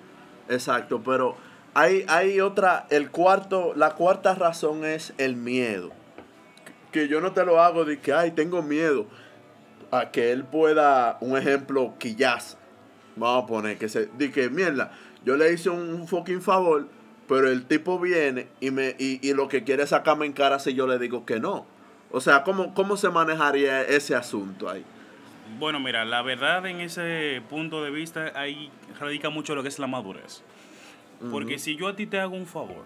Exacto, 0.49 1.01
pero 1.03 1.35
hay, 1.73 2.05
hay 2.07 2.39
otra, 2.39 2.87
el 2.89 3.11
cuarto, 3.11 3.73
la 3.75 3.91
cuarta 3.91 4.35
razón 4.35 4.85
es 4.85 5.13
el 5.17 5.35
miedo. 5.35 5.91
Que 6.91 7.07
yo 7.07 7.19
no 7.19 7.33
te 7.33 7.45
lo 7.45 7.61
hago 7.61 7.83
de 7.83 7.99
que, 7.99 8.13
ay, 8.13 8.31
tengo 8.31 8.61
miedo 8.61 9.07
a 9.91 10.11
que 10.11 10.31
él 10.31 10.43
pueda, 10.45 11.17
un 11.19 11.37
ejemplo, 11.37 11.93
quillas. 11.97 12.57
Vamos 13.15 13.43
a 13.43 13.47
poner 13.47 13.77
que 13.77 13.89
se, 13.89 14.05
de 14.05 14.31
que, 14.31 14.49
mierda, 14.49 14.91
yo 15.25 15.35
le 15.35 15.51
hice 15.51 15.69
un, 15.69 16.07
fucking 16.07 16.41
favor, 16.41 16.87
pero 17.27 17.49
el 17.49 17.65
tipo 17.65 17.99
viene 17.99 18.47
y, 18.59 18.71
me, 18.71 18.95
y, 18.99 19.19
y 19.27 19.33
lo 19.33 19.47
que 19.47 19.63
quiere 19.63 19.83
es 19.83 19.89
sacarme 19.89 20.25
en 20.25 20.33
cara 20.33 20.59
si 20.59 20.73
yo 20.73 20.87
le 20.87 20.99
digo 20.99 21.25
que 21.25 21.39
no. 21.39 21.65
O 22.11 22.21
sea, 22.21 22.43
¿cómo, 22.43 22.73
cómo 22.73 22.95
se 22.95 23.09
manejaría 23.09 23.81
ese 23.81 24.15
asunto 24.15 24.69
ahí? 24.69 24.85
Bueno, 25.59 25.79
mira, 25.79 26.05
la 26.05 26.21
verdad 26.21 26.65
en 26.65 26.81
ese 26.81 27.41
punto 27.49 27.83
de 27.83 27.91
vista 27.91 28.31
ahí 28.35 28.71
radica 28.99 29.29
mucho 29.29 29.55
lo 29.55 29.61
que 29.61 29.69
es 29.69 29.79
la 29.79 29.87
madurez. 29.87 30.43
Porque 31.31 31.59
si 31.59 31.75
yo 31.75 31.87
a 31.87 31.95
ti 31.95 32.05
te 32.07 32.19
hago 32.19 32.35
un 32.35 32.45
favor, 32.45 32.83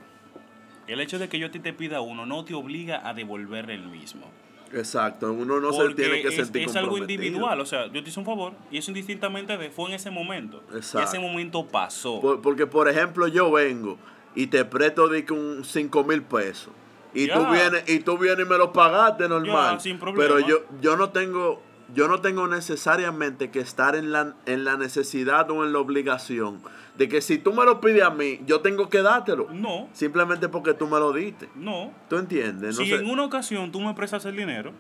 el 0.87 0.99
hecho 1.01 1.19
de 1.19 1.27
que 1.29 1.39
yo 1.39 1.47
a 1.47 1.51
ti 1.51 1.59
te 1.59 1.73
pida 1.73 2.01
uno 2.01 2.25
no 2.25 2.45
te 2.45 2.53
obliga 2.53 3.07
a 3.07 3.13
devolver 3.13 3.69
el 3.71 3.87
mismo. 3.87 4.29
Exacto, 4.71 5.33
uno 5.33 5.59
no 5.59 5.73
se 5.73 5.95
tiene 5.95 6.21
que 6.21 6.27
es, 6.27 6.35
sentir 6.35 6.63
es 6.63 6.75
algo 6.75 6.97
individual, 6.97 7.59
o 7.59 7.65
sea, 7.65 7.87
yo 7.87 8.03
te 8.03 8.09
hice 8.09 8.19
un 8.19 8.25
favor 8.25 8.53
y 8.69 8.77
eso 8.77 8.91
indistintamente 8.91 9.57
de 9.57 9.71
fue 9.71 9.89
en 9.89 9.95
ese 9.95 10.11
momento. 10.11 10.63
Y 10.71 10.77
Exacto. 10.77 11.07
ese 11.09 11.19
momento 11.19 11.65
pasó. 11.65 12.21
Por- 12.21 12.41
porque, 12.41 12.67
por 12.67 12.87
ejemplo, 12.87 13.27
yo 13.27 13.51
vengo 13.51 13.97
y 14.35 14.45
te 14.47 14.63
presto 14.65 15.07
de 15.07 15.25
un 15.31 15.63
5 15.65 16.03
mil 16.03 16.21
pesos. 16.21 16.71
Y 17.15 17.27
tú 17.27 17.39
vienes 17.47 17.83
y 17.89 17.99
tú 18.01 18.19
vienes 18.19 18.45
y 18.45 18.49
me 18.49 18.57
lo 18.57 18.71
pagaste 18.71 19.27
normal. 19.27 19.81
Sin 19.81 19.97
problema. 19.97 20.21
Pero 20.23 20.47
yo, 20.47 20.63
yo 20.79 20.95
no 20.95 21.09
tengo 21.09 21.59
yo 21.93 22.07
no 22.07 22.21
tengo 22.21 22.47
necesariamente 22.47 23.51
que 23.51 23.59
estar 23.59 23.95
en 23.95 24.11
la, 24.11 24.35
en 24.45 24.63
la 24.63 24.77
necesidad 24.77 25.49
o 25.51 25.63
en 25.65 25.73
la 25.73 25.79
obligación 25.79 26.61
de 26.97 27.07
que 27.07 27.21
si 27.21 27.37
tú 27.37 27.53
me 27.53 27.65
lo 27.65 27.79
pides 27.81 28.03
a 28.03 28.09
mí, 28.09 28.41
yo 28.45 28.59
tengo 28.61 28.89
que 28.89 29.01
dártelo. 29.01 29.47
No, 29.51 29.87
Simplemente 29.93 30.49
porque 30.49 30.73
tú 30.73 30.85
me 30.87 30.99
lo 30.99 31.13
diste. 31.13 31.49
no. 31.55 31.91
¿Tú 32.09 32.17
entiendes? 32.17 32.77
No 32.77 32.83
si 32.83 32.89
sé. 32.91 32.95
en 32.97 33.09
una 33.09 33.23
ocasión 33.23 33.71
tú 33.71 33.79
me 33.81 33.93
prestas 33.93 34.25
el 34.25 34.35
dinero 34.35 34.71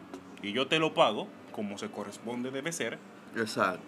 y 0.41 0.51
yo 0.51 0.67
te 0.67 0.79
lo 0.79 0.93
pago, 0.93 1.27
como 1.51 1.77
se 1.77 1.89
corresponde 1.89 2.51
debe 2.51 2.71
ser, 2.71 2.99
Exacto. 3.35 3.81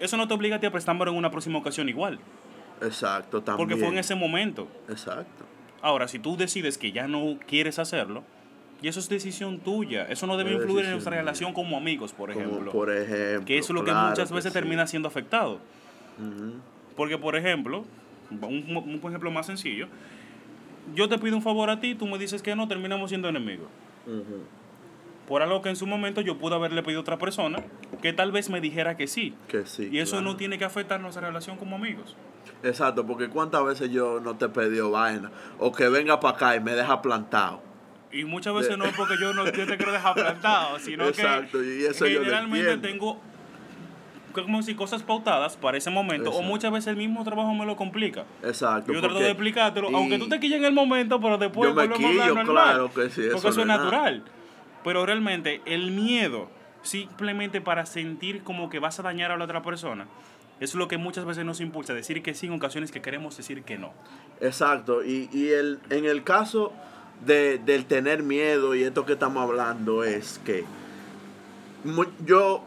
eso 0.00 0.16
no 0.16 0.26
te 0.28 0.34
obliga 0.34 0.56
a 0.56 0.60
ti 0.60 0.66
a 0.66 0.72
prestármelo 0.72 1.10
en 1.10 1.16
una 1.18 1.30
próxima 1.30 1.58
ocasión 1.58 1.88
igual. 1.88 2.18
Exacto, 2.80 3.42
también. 3.42 3.68
Porque 3.68 3.80
fue 3.80 3.92
en 3.92 3.98
ese 3.98 4.14
momento. 4.14 4.68
Exacto. 4.88 5.44
Ahora, 5.80 6.08
si 6.08 6.18
tú 6.18 6.36
decides 6.36 6.78
que 6.78 6.92
ya 6.92 7.06
no 7.06 7.38
quieres 7.46 7.78
hacerlo, 7.78 8.24
y 8.84 8.88
eso 8.88 9.00
es 9.00 9.08
decisión 9.08 9.60
tuya, 9.60 10.04
eso 10.10 10.26
no 10.26 10.36
debe 10.36 10.50
Es 10.50 10.56
influir 10.56 10.84
en 10.84 10.90
nuestra 10.92 11.12
mía. 11.12 11.20
relación 11.20 11.54
como 11.54 11.78
amigos, 11.78 12.12
por 12.12 12.30
Como 12.34 12.44
ejemplo. 12.44 12.70
por 12.70 12.90
ejemplo. 12.94 13.46
que 13.46 13.56
eso 13.56 13.72
es 13.72 13.74
lo 13.80 13.82
que 13.84 13.94
muchas 13.94 14.28
que 14.28 14.34
veces 14.34 14.52
sí. 14.52 14.58
termina 14.58 14.86
siendo 14.86 15.08
afectado. 15.08 15.58
Porque, 16.94 17.16
por 17.16 17.34
ejemplo, 17.34 17.84
un, 18.30 18.76
un 18.76 19.00
ejemplo 19.08 19.30
más 19.30 19.46
sencillo, 19.46 19.88
yo 20.94 21.08
te 21.08 21.18
pido 21.18 21.34
un 21.34 21.42
favor 21.42 21.70
a 21.70 21.80
ti, 21.80 21.94
tú 21.94 22.06
me 22.06 22.18
dices 22.18 22.42
que 22.42 22.54
no, 22.54 22.68
terminamos 22.68 23.08
siendo 23.08 23.26
enemigos. 23.28 23.68
Por 25.26 25.40
algo 25.40 25.62
que 25.62 25.70
en 25.70 25.76
su 25.76 25.86
momento 25.86 26.20
yo 26.20 26.36
pude 26.36 26.54
haberle 26.54 26.82
pedido 26.82 27.00
a 27.00 27.02
otra 27.02 27.16
persona 27.18 27.64
que 28.02 28.12
tal 28.12 28.30
vez 28.32 28.50
me 28.50 28.60
dijera 28.60 28.98
que 28.98 29.06
sí. 29.06 29.34
Que 29.48 29.64
sí. 29.64 29.88
y 29.90 29.98
eso 29.98 30.16
claro. 30.16 30.26
no 30.32 30.36
tiene 30.36 30.58
que 30.58 30.66
afectar 30.66 31.00
nuestra 31.00 31.26
relación 31.26 31.56
como 31.56 31.76
amigos. 31.76 32.14
Exacto, 32.62 33.06
porque 33.06 33.28
cuántas 33.30 33.64
veces 33.64 33.90
yo 33.90 34.20
no 34.20 34.36
te 34.36 34.44
he 34.44 34.48
pedido 34.50 34.90
vaina. 34.90 35.30
O 35.58 35.72
que 35.72 35.88
venga 35.88 36.20
para 36.20 36.36
acá 36.36 36.56
y 36.56 36.60
me 36.60 36.72
deja 36.74 37.00
plantado. 37.00 37.62
Y 38.14 38.24
muchas 38.24 38.54
veces 38.54 38.78
no 38.78 38.84
es 38.84 38.94
porque 38.96 39.14
yo 39.20 39.34
no 39.34 39.44
yo 39.44 39.66
te 39.66 39.76
quiero 39.76 39.92
dejar 39.92 40.14
plantado, 40.14 40.78
sino 40.78 41.06
Exacto, 41.08 41.58
que 41.60 41.80
y 41.80 41.84
eso 41.84 42.06
yo 42.06 42.20
generalmente 42.20 42.72
entiendo. 42.72 42.88
tengo 43.08 43.20
como 44.32 44.62
si 44.62 44.74
cosas 44.74 45.02
pautadas 45.04 45.56
para 45.56 45.78
ese 45.78 45.90
momento, 45.90 46.30
o 46.30 46.42
muchas 46.42 46.72
veces 46.72 46.88
el 46.88 46.96
mismo 46.96 47.22
trabajo 47.22 47.54
me 47.54 47.64
lo 47.66 47.76
complica. 47.76 48.24
Exacto. 48.42 48.92
Yo 48.92 49.00
trato 49.00 49.20
de 49.20 49.30
explicártelo, 49.30 49.90
y 49.90 49.94
aunque 49.94 50.18
tú 50.18 50.28
te 50.28 50.40
quilles 50.40 50.58
en 50.58 50.64
el 50.64 50.72
momento, 50.72 51.20
pero 51.20 51.38
después 51.38 51.70
Yo 51.70 51.74
me 51.74 51.88
quillo, 51.90 52.34
normal. 52.34 52.46
claro 52.46 52.92
que 52.92 53.10
sí, 53.10 53.20
eso 53.22 53.32
Porque 53.34 53.48
eso 53.48 53.56
no 53.58 53.62
es 53.62 53.66
nada. 53.68 53.84
natural. 53.84 54.24
Pero 54.82 55.06
realmente 55.06 55.60
el 55.66 55.92
miedo, 55.92 56.50
simplemente 56.82 57.60
para 57.60 57.86
sentir 57.86 58.42
como 58.42 58.68
que 58.70 58.80
vas 58.80 58.98
a 58.98 59.02
dañar 59.04 59.30
a 59.30 59.36
la 59.36 59.44
otra 59.44 59.62
persona, 59.62 60.06
es 60.60 60.74
lo 60.74 60.88
que 60.88 60.98
muchas 60.98 61.24
veces 61.24 61.44
nos 61.44 61.60
impulsa 61.60 61.94
decir 61.94 62.20
que 62.22 62.34
sí 62.34 62.46
en 62.46 62.54
ocasiones 62.54 62.90
que 62.90 63.00
queremos 63.00 63.36
decir 63.36 63.62
que 63.62 63.78
no. 63.78 63.92
Exacto. 64.40 65.04
Y, 65.04 65.28
y 65.32 65.50
el, 65.50 65.78
en 65.90 66.04
el 66.06 66.24
caso 66.24 66.72
de, 67.24 67.58
del 67.58 67.86
tener 67.86 68.22
miedo 68.22 68.74
y 68.74 68.82
esto 68.84 69.04
que 69.06 69.14
estamos 69.14 69.42
hablando 69.42 70.04
es 70.04 70.40
que 70.44 70.64
yo 72.24 72.64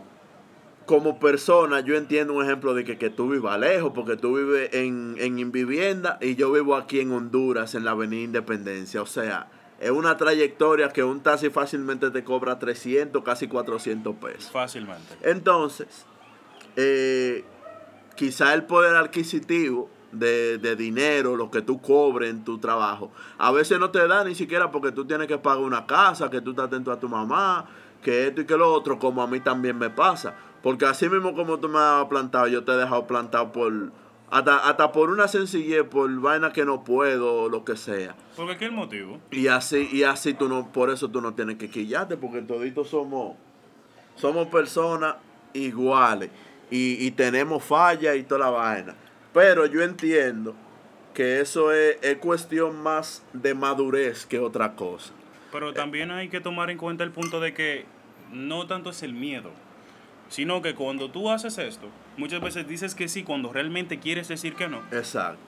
como 0.85 1.19
persona, 1.19 1.81
yo 1.81 1.97
entiendo 1.97 2.33
un 2.33 2.43
ejemplo 2.43 2.73
de 2.73 2.85
que, 2.85 2.97
que 2.97 3.09
tú 3.09 3.29
vivas 3.29 3.59
lejos, 3.59 3.91
porque 3.93 4.15
tú 4.15 4.37
vives 4.37 4.73
en, 4.73 5.15
en 5.19 5.51
vivienda 5.51 6.17
y 6.21 6.35
yo 6.35 6.51
vivo 6.51 6.75
aquí 6.75 7.01
en 7.01 7.11
Honduras, 7.11 7.75
en 7.75 7.83
la 7.83 7.91
Avenida 7.91 8.23
Independencia. 8.23 9.01
O 9.01 9.05
sea, 9.05 9.49
es 9.79 9.91
una 9.91 10.15
trayectoria 10.15 10.89
que 10.89 11.03
un 11.03 11.21
taxi 11.21 11.49
fácilmente 11.49 12.09
te 12.09 12.23
cobra 12.23 12.57
300, 12.57 13.21
casi 13.21 13.47
400 13.47 14.15
pesos. 14.15 14.49
Fácilmente. 14.49 15.15
Entonces, 15.23 15.87
eh, 16.77 17.43
quizá 18.15 18.53
el 18.53 18.63
poder 18.63 18.95
adquisitivo 18.95 19.89
de, 20.11 20.57
de 20.57 20.75
dinero, 20.75 21.35
lo 21.35 21.51
que 21.51 21.61
tú 21.61 21.81
cobres 21.81 22.29
en 22.29 22.43
tu 22.43 22.57
trabajo, 22.57 23.11
a 23.37 23.51
veces 23.51 23.79
no 23.79 23.91
te 23.91 24.07
da 24.07 24.23
ni 24.23 24.35
siquiera 24.35 24.71
porque 24.71 24.91
tú 24.91 25.05
tienes 25.05 25.27
que 25.27 25.37
pagar 25.37 25.63
una 25.63 25.85
casa, 25.85 26.29
que 26.29 26.41
tú 26.41 26.51
estás 26.51 26.67
atento 26.67 26.91
a 26.91 26.99
tu 26.99 27.09
mamá, 27.09 27.65
que 28.01 28.27
esto 28.27 28.41
y 28.41 28.45
que 28.45 28.57
lo 28.57 28.71
otro, 28.71 28.99
como 28.99 29.21
a 29.21 29.27
mí 29.27 29.39
también 29.39 29.77
me 29.77 29.89
pasa. 29.89 30.35
Porque 30.63 30.85
así 30.85 31.07
mismo 31.09 31.35
como 31.35 31.59
tú 31.59 31.69
me 31.69 31.79
has 31.79 32.05
plantado, 32.05 32.47
yo 32.47 32.63
te 32.63 32.71
he 32.71 32.75
dejado 32.75 33.07
plantado 33.07 33.51
por... 33.51 33.91
Hasta, 34.29 34.57
hasta 34.57 34.91
por 34.91 35.09
una 35.09 35.29
sencillez, 35.29 35.83
por 35.83 36.13
vaina 36.19 36.51
que 36.51 36.65
no 36.65 36.83
puedo, 36.83 37.43
o 37.43 37.49
lo 37.49 37.63
que 37.63 37.77
sea. 37.77 38.13
Porque 38.35 38.53
aquí 38.53 38.65
el 38.65 38.73
motivo. 38.73 39.21
Y 39.31 39.47
así, 39.47 39.87
y 39.89 40.03
así 40.03 40.33
tú 40.33 40.49
no, 40.49 40.69
por 40.73 40.89
eso 40.89 41.09
tú 41.09 41.21
no 41.21 41.33
tienes 41.33 41.57
que 41.57 41.69
quillarte, 41.69 42.17
porque 42.17 42.41
toditos 42.41 42.89
somos, 42.89 43.37
somos 44.15 44.47
personas 44.47 45.15
iguales 45.53 46.29
y, 46.69 47.05
y 47.05 47.11
tenemos 47.11 47.63
fallas 47.63 48.17
y 48.17 48.23
toda 48.23 48.41
la 48.41 48.49
vaina. 48.49 48.95
Pero 49.33 49.65
yo 49.65 49.81
entiendo 49.83 50.55
que 51.13 51.39
eso 51.41 51.71
es, 51.71 51.97
es 52.01 52.17
cuestión 52.17 52.81
más 52.81 53.23
de 53.33 53.53
madurez 53.53 54.25
que 54.25 54.39
otra 54.39 54.73
cosa. 54.75 55.11
Pero 55.51 55.73
también 55.73 56.11
hay 56.11 56.29
que 56.29 56.39
tomar 56.41 56.69
en 56.69 56.77
cuenta 56.77 57.03
el 57.03 57.11
punto 57.11 57.39
de 57.39 57.53
que 57.53 57.85
no 58.31 58.67
tanto 58.67 58.89
es 58.89 59.01
el 59.03 59.13
miedo, 59.13 59.51
sino 60.29 60.61
que 60.61 60.75
cuando 60.75 61.09
tú 61.09 61.29
haces 61.31 61.57
esto, 61.57 61.87
muchas 62.17 62.41
veces 62.41 62.67
dices 62.67 62.93
que 62.95 63.07
sí 63.07 63.23
cuando 63.23 63.51
realmente 63.53 63.99
quieres 63.99 64.27
decir 64.27 64.55
que 64.55 64.67
no. 64.67 64.79
Exacto. 64.91 65.39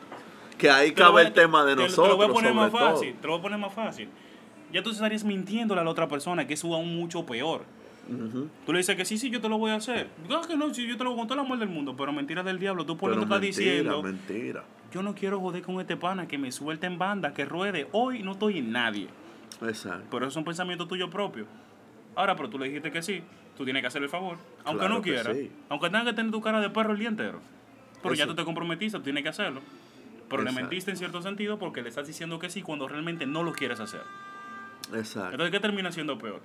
Que 0.57 0.69
ahí 0.69 0.89
Te 0.89 1.01
cabe 1.01 1.21
a- 1.21 1.27
el 1.27 1.33
tema 1.33 1.63
de 1.65 1.75
te- 1.75 1.83
nosotros. 1.83 2.05
Te 2.07 2.11
lo 2.11 2.17
voy 2.17 2.25
a 2.25 2.33
poner 2.33 2.53
más 2.53 2.71
todo. 2.71 2.79
fácil. 2.93 3.15
Te 3.15 3.27
lo 3.27 3.33
voy 3.33 3.39
a 3.39 3.43
poner 3.43 3.59
más 3.59 3.73
fácil. 3.73 4.09
Ya 4.71 4.83
tú 4.83 4.91
estarías 4.91 5.23
mintiéndole 5.23 5.81
a 5.81 5.83
la 5.83 5.89
otra 5.89 6.07
persona, 6.07 6.45
que 6.47 6.53
es 6.53 6.63
aún 6.63 6.95
mucho 6.95 7.25
peor. 7.25 7.63
Tú 8.65 8.71
le 8.73 8.79
dices 8.79 8.95
que 8.95 9.05
sí, 9.05 9.17
sí, 9.17 9.29
yo 9.29 9.39
te 9.41 9.49
lo 9.49 9.57
voy 9.57 9.71
a 9.71 9.75
hacer. 9.75 10.07
No, 10.27 10.41
que 10.41 10.55
no, 10.57 10.73
sí, 10.73 10.87
yo 10.87 10.97
te 10.97 11.03
lo 11.03 11.15
conté 11.15 11.33
el 11.35 11.39
amor 11.41 11.59
del 11.59 11.69
mundo, 11.69 11.95
pero 11.95 12.11
mentira 12.11 12.43
del 12.43 12.59
diablo. 12.59 12.85
Tú 12.85 12.97
por 12.97 13.09
Pero 13.11 13.21
dentro 13.21 13.35
estás 13.37 13.41
diciendo, 13.57 14.01
mentira. 14.03 14.63
yo 14.91 15.01
no 15.03 15.13
quiero 15.15 15.39
joder 15.39 15.61
con 15.61 15.79
este 15.79 15.95
pana, 15.97 16.27
que 16.27 16.37
me 16.37 16.51
suelte 16.51 16.87
en 16.87 16.97
banda, 16.97 17.33
que 17.33 17.45
ruede. 17.45 17.87
Hoy 17.91 18.23
no 18.23 18.31
estoy 18.33 18.57
en 18.59 18.71
nadie. 18.71 19.07
Exacto. 19.61 20.05
Pero 20.11 20.25
eso 20.25 20.29
es 20.31 20.35
un 20.37 20.45
pensamiento 20.45 20.87
tuyo 20.87 21.09
propio. 21.09 21.45
Ahora, 22.15 22.35
pero 22.35 22.49
tú 22.49 22.57
le 22.59 22.65
dijiste 22.67 22.91
que 22.91 23.01
sí, 23.01 23.21
tú 23.57 23.63
tienes 23.63 23.81
que 23.81 23.87
hacer 23.87 24.01
el 24.03 24.09
favor, 24.09 24.37
aunque 24.65 24.79
Claro 24.79 24.95
no 24.95 25.01
que 25.01 25.11
quieras, 25.13 25.37
sí. 25.37 25.51
aunque 25.69 25.87
tengas 25.87 26.05
que 26.05 26.13
tener 26.13 26.31
tu 26.31 26.41
cara 26.41 26.59
de 26.59 26.69
perro 26.69 26.93
el 26.93 26.99
día 26.99 27.09
entero. 27.09 27.39
Pero 28.01 28.15
ya 28.15 28.25
tú 28.25 28.33
te 28.35 28.43
comprometiste, 28.45 28.97
tú 28.97 29.03
tienes 29.03 29.23
que 29.23 29.29
hacerlo. 29.29 29.61
Pero 30.29 30.43
le 30.43 30.51
mentiste 30.51 30.91
en 30.91 30.97
cierto 30.97 31.21
sentido 31.21 31.57
porque 31.59 31.81
le 31.81 31.89
estás 31.89 32.07
diciendo 32.07 32.39
que 32.39 32.49
sí 32.49 32.61
cuando 32.61 32.87
realmente 32.87 33.25
no 33.25 33.43
lo 33.43 33.51
quieres 33.51 33.79
hacer. 33.79 34.01
Exacto. 34.93 35.31
Entonces, 35.31 35.51
¿qué 35.51 35.59
termina 35.59 35.91
siendo 35.91 36.17
peor? 36.17 36.41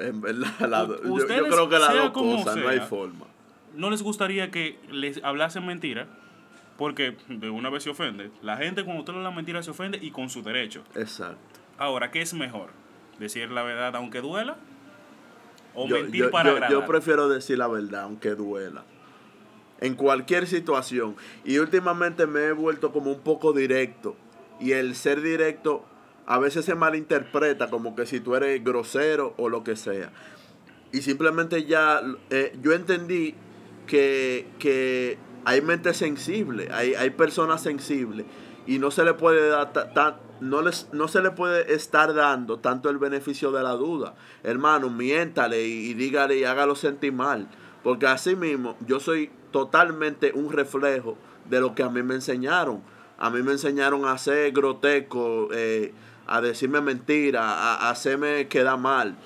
En 0.00 0.20
verdad, 0.20 0.48
la- 0.68 0.86
yo, 0.86 1.16
creo 1.26 1.68
que 1.68 1.78
las 1.78 1.94
dos 1.94 2.10
cosas, 2.10 2.56
no 2.56 2.68
hay 2.68 2.80
forma. 2.80 3.26
¿No 3.74 3.90
les 3.90 4.02
gustaría 4.02 4.50
que 4.50 4.78
les 4.90 5.22
hablasen 5.24 5.64
mentira? 5.66 6.06
Porque 6.76 7.16
de 7.28 7.50
una 7.50 7.70
vez 7.70 7.82
se 7.84 7.90
ofende. 7.90 8.30
La 8.42 8.56
gente 8.56 8.84
cuando 8.84 9.00
usted 9.00 9.12
le 9.12 9.18
habla 9.18 9.30
mentira 9.30 9.62
se 9.62 9.70
ofende 9.70 9.98
y 10.00 10.10
con 10.10 10.30
su 10.30 10.42
derecho. 10.42 10.82
Exacto. 10.94 11.38
Ahora, 11.76 12.10
¿qué 12.10 12.20
es 12.22 12.34
mejor? 12.34 12.70
¿Decir 13.18 13.50
la 13.50 13.62
verdad 13.62 13.94
aunque 13.96 14.20
duela? 14.20 14.56
¿O 15.74 15.86
Yo, 15.88 15.96
mentir 15.96 16.22
yo- 16.24 16.30
para 16.30 16.50
agradar? 16.50 16.70
yo 16.72 16.86
prefiero 16.86 17.28
decir 17.28 17.58
la 17.58 17.66
verdad, 17.68 18.02
aunque 18.02 18.30
duela. 18.30 18.84
En 19.80 19.94
cualquier 19.94 20.46
situación. 20.46 21.16
Y 21.44 21.58
últimamente 21.58 22.26
me 22.26 22.46
he 22.46 22.52
vuelto 22.52 22.92
como 22.92 23.10
un 23.12 23.20
poco 23.20 23.52
directo. 23.52 24.16
Y 24.60 24.72
el 24.72 24.96
ser 24.96 25.20
directo 25.20 25.84
a 26.30 26.38
veces 26.38 26.66
se 26.66 26.74
malinterpreta 26.74 27.70
como 27.70 27.96
que 27.96 28.04
si 28.04 28.20
tú 28.20 28.34
eres 28.34 28.62
grosero 28.62 29.32
o 29.38 29.48
lo 29.48 29.64
que 29.64 29.76
sea. 29.76 30.12
Y 30.92 31.00
simplemente 31.00 31.64
ya 31.64 32.02
eh, 32.28 32.54
yo 32.62 32.74
entendí 32.74 33.34
que, 33.86 34.46
que 34.58 35.16
hay 35.46 35.62
mente 35.62 35.94
sensible, 35.94 36.68
hay, 36.70 36.94
hay 36.94 37.08
personas 37.10 37.62
sensibles 37.62 38.26
y 38.66 38.78
no 38.78 38.90
se 38.90 39.04
le 39.04 39.14
puede 39.14 39.48
dar 39.48 39.72
ta- 39.72 40.20
no, 40.40 40.60
les, 40.60 40.88
no 40.92 41.08
se 41.08 41.22
le 41.22 41.30
puede 41.30 41.72
estar 41.74 42.12
dando 42.12 42.58
tanto 42.58 42.90
el 42.90 42.98
beneficio 42.98 43.50
de 43.50 43.62
la 43.62 43.72
duda. 43.72 44.14
Hermano, 44.44 44.90
miéntale 44.90 45.66
y, 45.66 45.94
dígale 45.94 46.36
y 46.36 46.44
hágalo 46.44 46.76
sentir 46.76 47.12
mal. 47.12 47.48
Porque 47.82 48.06
así 48.06 48.36
mismo 48.36 48.76
yo 48.86 49.00
soy 49.00 49.30
totalmente 49.50 50.32
un 50.34 50.52
reflejo 50.52 51.16
de 51.48 51.60
lo 51.60 51.74
que 51.74 51.82
a 51.82 51.88
mí 51.88 52.02
me 52.02 52.14
enseñaron. 52.14 52.82
A 53.18 53.30
mí 53.30 53.42
me 53.42 53.52
enseñaron 53.52 54.04
a 54.04 54.16
ser 54.18 54.52
grotesco, 54.52 55.48
eh, 55.52 55.92
a 56.28 56.40
decirme 56.40 56.80
mentiras, 56.80 57.42
a, 57.44 57.74
a 57.88 57.90
hacerme 57.90 58.46
quedar 58.48 58.78
mal. 58.78 59.16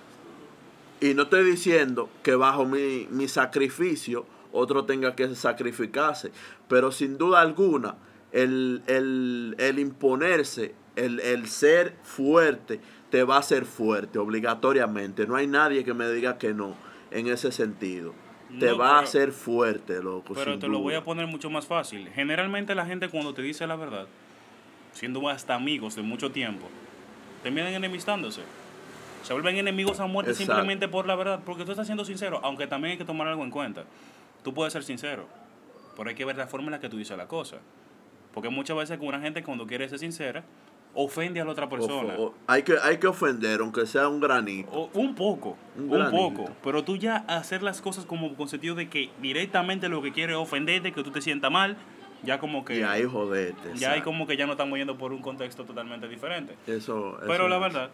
Y 1.01 1.15
no 1.15 1.25
estoy 1.25 1.45
diciendo 1.45 2.09
que 2.23 2.35
bajo 2.35 2.65
mi, 2.65 3.09
mi 3.11 3.29
sacrificio 3.29 4.25
otro 4.53 4.85
tenga 4.85 5.17
que 5.17 5.35
sacrificarse, 5.35 6.31
pero 6.69 6.93
sin 6.93 7.19
duda 7.19 7.41
alguna 7.41 7.97
el, 8.33 8.83
el- 8.87 9.57
el 9.59 9.79
imponerse, 9.79 10.75
el, 10.97 11.21
el 11.21 11.49
ser 11.49 11.97
fuerte, 12.03 12.81
te 13.11 13.25
va 13.25 13.37
a 13.37 13.39
hacer 13.41 13.65
fuerte 13.65 14.19
obligatoriamente. 14.19 15.27
No 15.27 15.37
hay 15.37 15.47
nadie 15.47 15.85
que 15.85 15.93
me 15.95 16.09
diga 16.11 16.39
que 16.39 16.55
no 16.55 16.75
en 17.11 17.27
ese 17.29 17.51
sentido. 17.53 18.15
Te 18.61 18.73
va 18.73 18.99
a 18.99 19.01
hacer 19.01 19.33
fuerte, 19.33 20.03
loco. 20.03 20.35
Pero 20.35 20.59
te 20.59 20.69
lo 20.69 20.79
voy 20.81 20.93
duda. 20.93 20.99
a 21.01 21.05
poner 21.05 21.27
mucho 21.27 21.49
más 21.49 21.67
fácil. 21.67 22.09
Generalmente 22.15 22.75
la 22.75 22.85
gente 22.85 23.09
cuando 23.09 23.33
te 23.33 23.41
dice 23.41 23.67
la 23.67 23.77
verdad, 23.77 24.07
siendo 24.93 25.27
hasta 25.31 25.55
amigos 25.55 25.97
de 25.97 26.03
mucho 26.03 26.31
tiempo, 26.33 26.69
terminan 27.43 27.73
enemistándose. 27.73 28.43
Se 29.23 29.33
vuelven 29.33 29.57
enemigos 29.57 30.01
a 30.01 30.07
muerte 30.07 30.33
Exacto. 30.33 30.53
simplemente 30.55 30.89
por 30.89 31.07
la 31.07 31.15
verdad, 31.15 31.41
porque 31.45 31.65
tú 31.65 31.71
estás 31.71 31.87
siendo 31.87 32.05
sincero, 32.05 32.41
aunque 32.43 32.67
también 32.67 32.93
hay 32.93 32.99
que 32.99 33.05
tomar 33.05 33.29
algo 33.29 33.45
en 33.45 33.51
cuenta. 33.51 33.85
Tú 34.43 34.53
puedes 34.53 34.73
ser 34.73 34.83
sincero, 34.83 35.27
pero 35.97 36.09
hay 36.09 36.17
que 36.17 36.25
ver 36.25 36.37
la 36.37 36.47
forma 36.49 36.67
en 36.67 36.73
la 36.73 36.81
que 36.81 36.89
tú 36.89 36.97
dices 36.97 37.17
la 37.17 37.29
cosa. 37.29 37.59
Porque 38.35 38.49
muchas 38.49 38.77
veces 38.77 38.99
con 38.99 39.09
una 39.09 39.21
gente 39.21 39.43
cuando 39.45 39.67
quiere 39.67 39.89
ser 39.89 39.99
sincera, 40.01 40.43
ofende 40.95 41.41
a 41.41 41.45
la 41.45 41.53
otra 41.53 41.69
persona. 41.69 42.15
O- 42.19 42.25
o- 42.29 42.35
hay, 42.47 42.63
que, 42.65 42.75
hay 42.83 42.99
que 42.99 43.07
ofender, 43.07 43.61
aunque 43.61 43.87
sea 43.87 44.09
un 44.09 44.21
granito. 44.21 44.71
O- 44.73 44.91
un 44.95 45.15
poco, 45.15 45.57
Un 45.77 45.91
un, 45.93 46.11
poco. 46.11 46.51
Pero 46.65 46.83
tú 46.83 46.97
ya 46.97 47.19
hacer 47.29 47.63
las 47.63 47.81
cosas 47.81 48.05
como 48.05 48.35
con 48.35 48.49
sentido 48.49 48.75
de 48.75 48.89
que 48.91 49.11
directamente 49.23 49.89
lo 49.89 50.03
que 50.03 50.13
quiere 50.13 50.33
es 50.33 50.39
ofenderte, 50.39 50.93
que 50.93 51.03
tú 51.05 51.11
te 51.11 51.21
sientas 51.23 51.51
mal, 51.51 51.77
ya 52.23 52.39
como 52.39 52.65
que 52.65 52.79
Y 52.79 52.83
ahí 52.83 53.05
jodete. 53.05 53.71
ya 53.75 53.93
hay 53.93 54.01
como 54.03 54.27
que 54.27 54.37
ya 54.37 54.47
no 54.47 54.53
estamos 54.53 54.79
yendo 54.79 54.97
por 54.99 55.13
un 55.13 55.21
contexto 55.23 55.65
totalmente 55.65 56.09
diferente. 56.09 56.55
Eso, 56.67 57.19
Pero 57.27 57.49
la 57.49 57.59
verdad, 57.59 57.91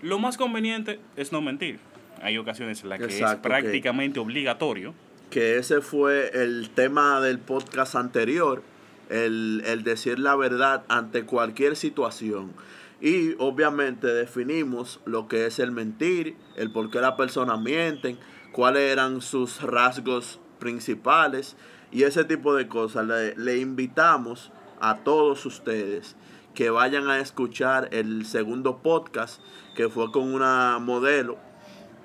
lo 0.00 0.18
más 0.18 0.36
conveniente 0.36 0.98
es 1.16 1.32
no 1.32 1.40
mentir. 1.40 1.78
Hay 2.22 2.38
ocasiones 2.38 2.82
en 2.82 2.88
las 2.90 2.98
que 3.00 3.06
es 3.06 3.20
Exacto, 3.20 3.42
prácticamente 3.48 4.20
obligatorio. 4.20 4.94
que 5.30 5.56
ese 5.56 5.80
fue 5.80 6.30
el 6.42 6.70
tema 6.74 7.20
del 7.20 7.38
podcast 7.38 7.94
anterior, 7.96 8.62
el, 9.08 9.62
el 9.66 9.82
decir 9.82 10.18
la 10.18 10.36
verdad 10.36 10.84
ante 10.88 11.24
cualquier 11.24 11.74
situación. 11.76 12.52
Y 13.00 13.34
obviamente 13.38 14.06
definimos 14.06 15.00
lo 15.06 15.26
que 15.26 15.46
es 15.46 15.58
el 15.58 15.72
mentir, 15.72 16.36
el 16.56 16.70
por 16.70 16.90
qué 16.90 17.00
las 17.00 17.12
personas 17.12 17.60
mienten, 17.60 18.16
cuáles 18.52 18.92
eran 18.92 19.20
sus 19.22 19.60
rasgos 19.62 20.38
principales 20.60 21.56
y 21.92 22.04
ese 22.04 22.24
tipo 22.24 22.54
de 22.54 22.68
cosas. 22.68 23.06
Le, 23.06 23.36
le 23.36 23.58
invitamos 23.58 24.50
a 24.80 24.98
todos 24.98 25.46
ustedes 25.46 26.16
que 26.54 26.70
vayan 26.70 27.08
a 27.08 27.20
escuchar 27.20 27.88
el 27.92 28.26
segundo 28.26 28.78
podcast 28.78 29.40
que 29.74 29.88
fue 29.88 30.10
con 30.10 30.34
una 30.34 30.78
modelo 30.80 31.38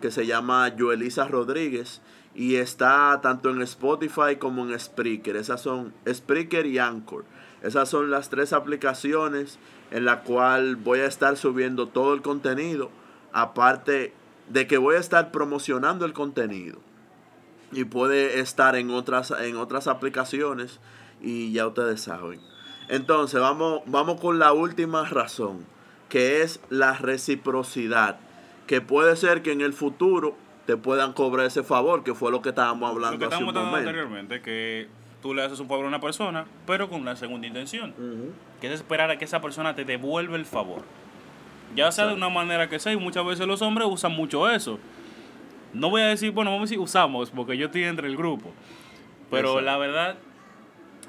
que 0.01 0.11
se 0.11 0.25
llama 0.25 0.71
Joelisa 0.77 1.27
Rodríguez 1.27 2.01
y 2.35 2.55
está 2.55 3.19
tanto 3.21 3.49
en 3.49 3.61
Spotify 3.63 4.35
como 4.37 4.63
en 4.65 4.79
Spreaker. 4.79 5.35
Esas 5.35 5.61
son 5.61 5.93
Spreaker 6.07 6.67
y 6.67 6.77
Anchor. 6.77 7.25
Esas 7.63 7.89
son 7.89 8.11
las 8.11 8.29
tres 8.29 8.53
aplicaciones 8.53 9.57
en 9.89 10.05
la 10.05 10.21
cual 10.21 10.75
voy 10.75 10.99
a 10.99 11.07
estar 11.07 11.35
subiendo 11.37 11.87
todo 11.87 12.13
el 12.13 12.21
contenido, 12.21 12.91
aparte 13.33 14.13
de 14.49 14.67
que 14.67 14.77
voy 14.77 14.95
a 14.95 14.99
estar 14.99 15.31
promocionando 15.31 16.05
el 16.05 16.13
contenido. 16.13 16.79
Y 17.71 17.83
puede 17.83 18.39
estar 18.39 18.75
en 18.75 18.91
otras 18.91 19.31
en 19.31 19.57
otras 19.57 19.87
aplicaciones 19.87 20.79
y 21.21 21.51
ya 21.51 21.67
ustedes 21.67 22.01
saben. 22.01 22.39
Entonces, 22.87 23.39
vamos 23.41 23.81
vamos 23.85 24.21
con 24.21 24.39
la 24.39 24.53
última 24.53 25.03
razón, 25.05 25.65
que 26.07 26.41
es 26.41 26.61
la 26.69 26.93
reciprocidad 26.93 28.19
que 28.67 28.81
puede 28.81 29.15
ser 29.15 29.41
que 29.41 29.53
en 29.53 29.61
el 29.61 29.73
futuro 29.73 30.35
te 30.67 30.77
puedan 30.77 31.13
cobrar 31.13 31.47
ese 31.47 31.63
favor, 31.63 32.03
que 32.03 32.13
fue 32.13 32.31
lo 32.31 32.41
que 32.41 32.49
estábamos 32.49 32.93
Lo 32.93 32.99
que 32.99 33.05
hablando 33.05 33.25
hace 33.25 33.37
un 33.37 33.45
momento. 33.45 33.77
anteriormente, 33.77 34.41
que 34.41 34.89
tú 35.21 35.33
le 35.33 35.41
haces 35.43 35.59
un 35.59 35.67
favor 35.67 35.85
a 35.85 35.87
una 35.87 36.01
persona, 36.01 36.45
pero 36.67 36.89
con 36.89 37.01
una 37.01 37.15
segunda 37.15 37.47
intención. 37.47 37.95
Que 38.59 38.67
es 38.67 38.73
esperar 38.73 39.09
a 39.09 39.17
que 39.17 39.25
esa 39.25 39.41
persona 39.41 39.73
te 39.73 39.85
devuelva 39.85 40.35
el 40.35 40.45
favor. 40.45 40.83
Ya 41.75 41.91
sea 41.91 42.07
de 42.07 42.13
una 42.13 42.29
manera 42.29 42.69
que 42.69 42.79
sea, 42.79 42.91
y 42.91 42.97
muchas 42.97 43.25
veces 43.25 43.47
los 43.47 43.61
hombres 43.61 43.87
usan 43.89 44.11
mucho 44.11 44.49
eso. 44.49 44.77
No 45.77 45.89
voy 45.89 46.01
a 46.01 46.07
decir, 46.07 46.31
bueno, 46.31 46.51
vamos 46.51 46.63
a 46.63 46.65
decir 46.69 46.79
usamos, 46.79 47.29
porque 47.31 47.57
yo 47.57 47.67
estoy 47.67 47.83
entre 47.83 48.07
el 48.07 48.17
grupo. 48.17 48.51
Pero 49.29 49.49
Exacto. 49.49 49.61
la 49.61 49.77
verdad, 49.77 50.15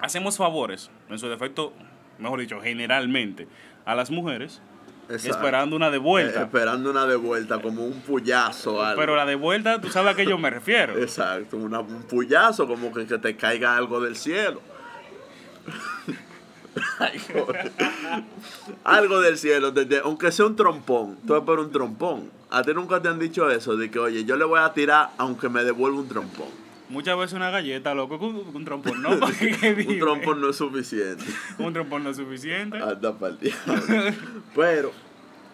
hacemos 0.00 0.37
favores, 0.37 0.90
en 1.09 1.18
su 1.18 1.28
defecto, 1.28 1.72
mejor 2.18 2.40
dicho, 2.40 2.61
generalmente, 2.61 3.46
a 3.85 3.94
las 3.94 4.11
mujeres, 4.11 4.61
Exacto. 5.09 5.37
esperando 5.37 5.76
una 5.76 5.90
de 5.90 5.96
Eh, 5.96 6.00
esperando 6.42 6.90
una 6.90 7.07
de 7.07 7.16
vuelta, 7.16 7.61
como 7.61 7.85
un 7.85 8.00
puyazo. 8.02 8.83
algo. 8.83 9.00
Pero 9.00 9.16
la 9.16 9.24
de 9.24 9.37
vuelta, 9.37 9.81
tú 9.81 9.88
sabes 9.88 10.12
a 10.12 10.16
qué 10.16 10.26
yo 10.26 10.37
me 10.37 10.50
refiero. 10.50 10.96
Exacto, 10.98 11.57
una- 11.57 11.81
un 11.81 12.02
puyazo, 12.02 12.66
como 12.66 12.92
que, 12.92 13.07
que 13.07 13.18
te 13.18 13.37
caiga 13.37 13.76
algo 13.76 14.00
del 14.00 14.16
cielo. 14.16 14.61
Ay, 16.98 17.20
algo 18.84 19.20
del 19.20 19.38
cielo, 19.38 19.70
desde- 19.70 20.00
aunque 20.00 20.32
sea 20.32 20.46
un 20.46 20.56
trompón, 20.56 21.16
tú 21.26 21.34
esperas 21.36 21.64
un 21.66 21.72
trompón. 21.72 22.30
A 22.50 22.62
ti 22.62 22.72
nunca 22.74 23.00
te 23.02 23.08
han 23.08 23.18
dicho 23.18 23.50
eso, 23.50 23.76
de 23.76 23.90
que, 23.90 23.98
oye, 23.98 24.24
yo 24.24 24.36
le 24.36 24.44
voy 24.44 24.60
a 24.60 24.72
tirar 24.72 25.10
aunque 25.18 25.48
me 25.48 25.64
devuelva 25.64 25.98
un 26.00 26.08
trompón. 26.08 26.46
Muchas 26.88 27.18
veces 27.18 27.34
una 27.34 27.50
galleta, 27.50 27.94
loco, 27.94 28.18
con 28.18 28.34
un 28.34 28.64
trompón, 28.64 29.02
¿no? 29.02 29.10
un 29.10 29.98
trompón 29.98 30.40
no 30.40 30.48
es 30.50 30.56
suficiente. 30.56 31.24
Un 31.58 31.72
trompón 31.74 32.04
no 32.04 32.10
es 32.10 32.16
suficiente. 32.16 32.78
Anda 32.78 33.12
pa'l 33.12 33.38
diablo. 33.38 34.14
Pero 34.56 34.92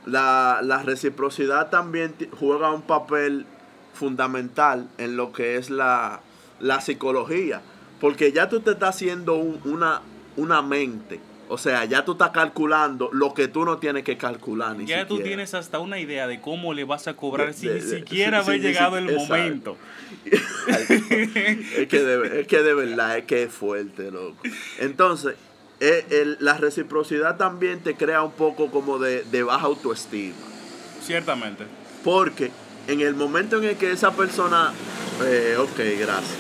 la, 0.06 0.60
la 0.62 0.82
reciprocidad 0.84 1.70
también 1.70 2.14
juega 2.38 2.70
un 2.70 2.82
papel 2.82 3.46
fundamental 3.94 4.88
en 4.98 5.16
lo 5.16 5.32
que 5.32 5.56
es 5.56 5.70
la, 5.70 6.20
la 6.60 6.80
psicología. 6.80 7.62
Porque 8.00 8.30
ya 8.30 8.48
tú 8.48 8.60
te 8.60 8.70
estás 8.72 8.94
haciendo 8.96 9.34
un- 9.34 9.60
una, 9.64 10.02
una 10.37 10.62
mente. 10.62 11.20
O 11.49 11.59
sea, 11.59 11.85
ya 11.85 12.05
tú 12.07 12.12
estás 12.12 12.31
calculando 12.31 13.11
lo 13.12 13.35
que 13.35 13.49
tú 13.49 13.66
no 13.66 13.77
tienes 13.77 14.03
que 14.03 14.16
calcular 14.16 14.75
ni 14.75 14.87
Ya 14.87 15.07
tú 15.07 15.18
tienes 15.20 15.53
hasta 15.53 15.79
una 15.79 15.99
idea 15.99 16.27
de 16.27 16.40
cómo 16.40 16.73
le 16.73 16.85
vas 16.85 17.07
a 17.07 17.14
cobrar 17.14 17.49
De- 17.49 17.53
sin 17.53 17.68
de- 17.68 17.75
ni 17.75 17.81
de- 17.83 17.99
siquiera 17.99 18.42
sí, 18.42 18.49
haber 18.49 18.61
sí, 18.62 18.66
llegado 18.66 18.97
sí, 18.97 19.03
el 19.05 19.11
exacto. 19.11 19.29
momento. 19.35 19.77
es, 21.77 21.87
que 21.88 22.03
de, 22.03 22.40
es 22.40 22.47
que 22.47 22.62
de 22.62 22.75
verdad 22.75 23.18
es 23.18 23.25
que 23.27 23.42
es 23.42 23.53
fuerte, 23.53 24.11
loco. 24.11 24.37
Entonces, 24.79 25.35
eh, 25.81 26.07
el- 26.11 26.38
la 26.40 26.57
reciprocidad 26.57 27.37
también 27.37 27.81
te 27.81 27.94
crea 27.94 28.23
un 28.23 28.33
poco 28.33 28.70
como 28.70 28.99
de, 28.99 29.25
de 29.25 29.42
baja 29.42 29.66
autoestima. 29.66 30.35
Ciertamente. 31.03 31.64
Porque 32.03 32.51
en 32.88 33.01
el 33.03 33.14
momento 33.14 33.59
en 33.59 33.64
el 33.64 33.77
que 33.77 33.92
esa 33.92 34.12
persona, 34.12 34.73
eh, 35.25 35.57
ok, 35.59 35.77
gracias. 36.01 36.38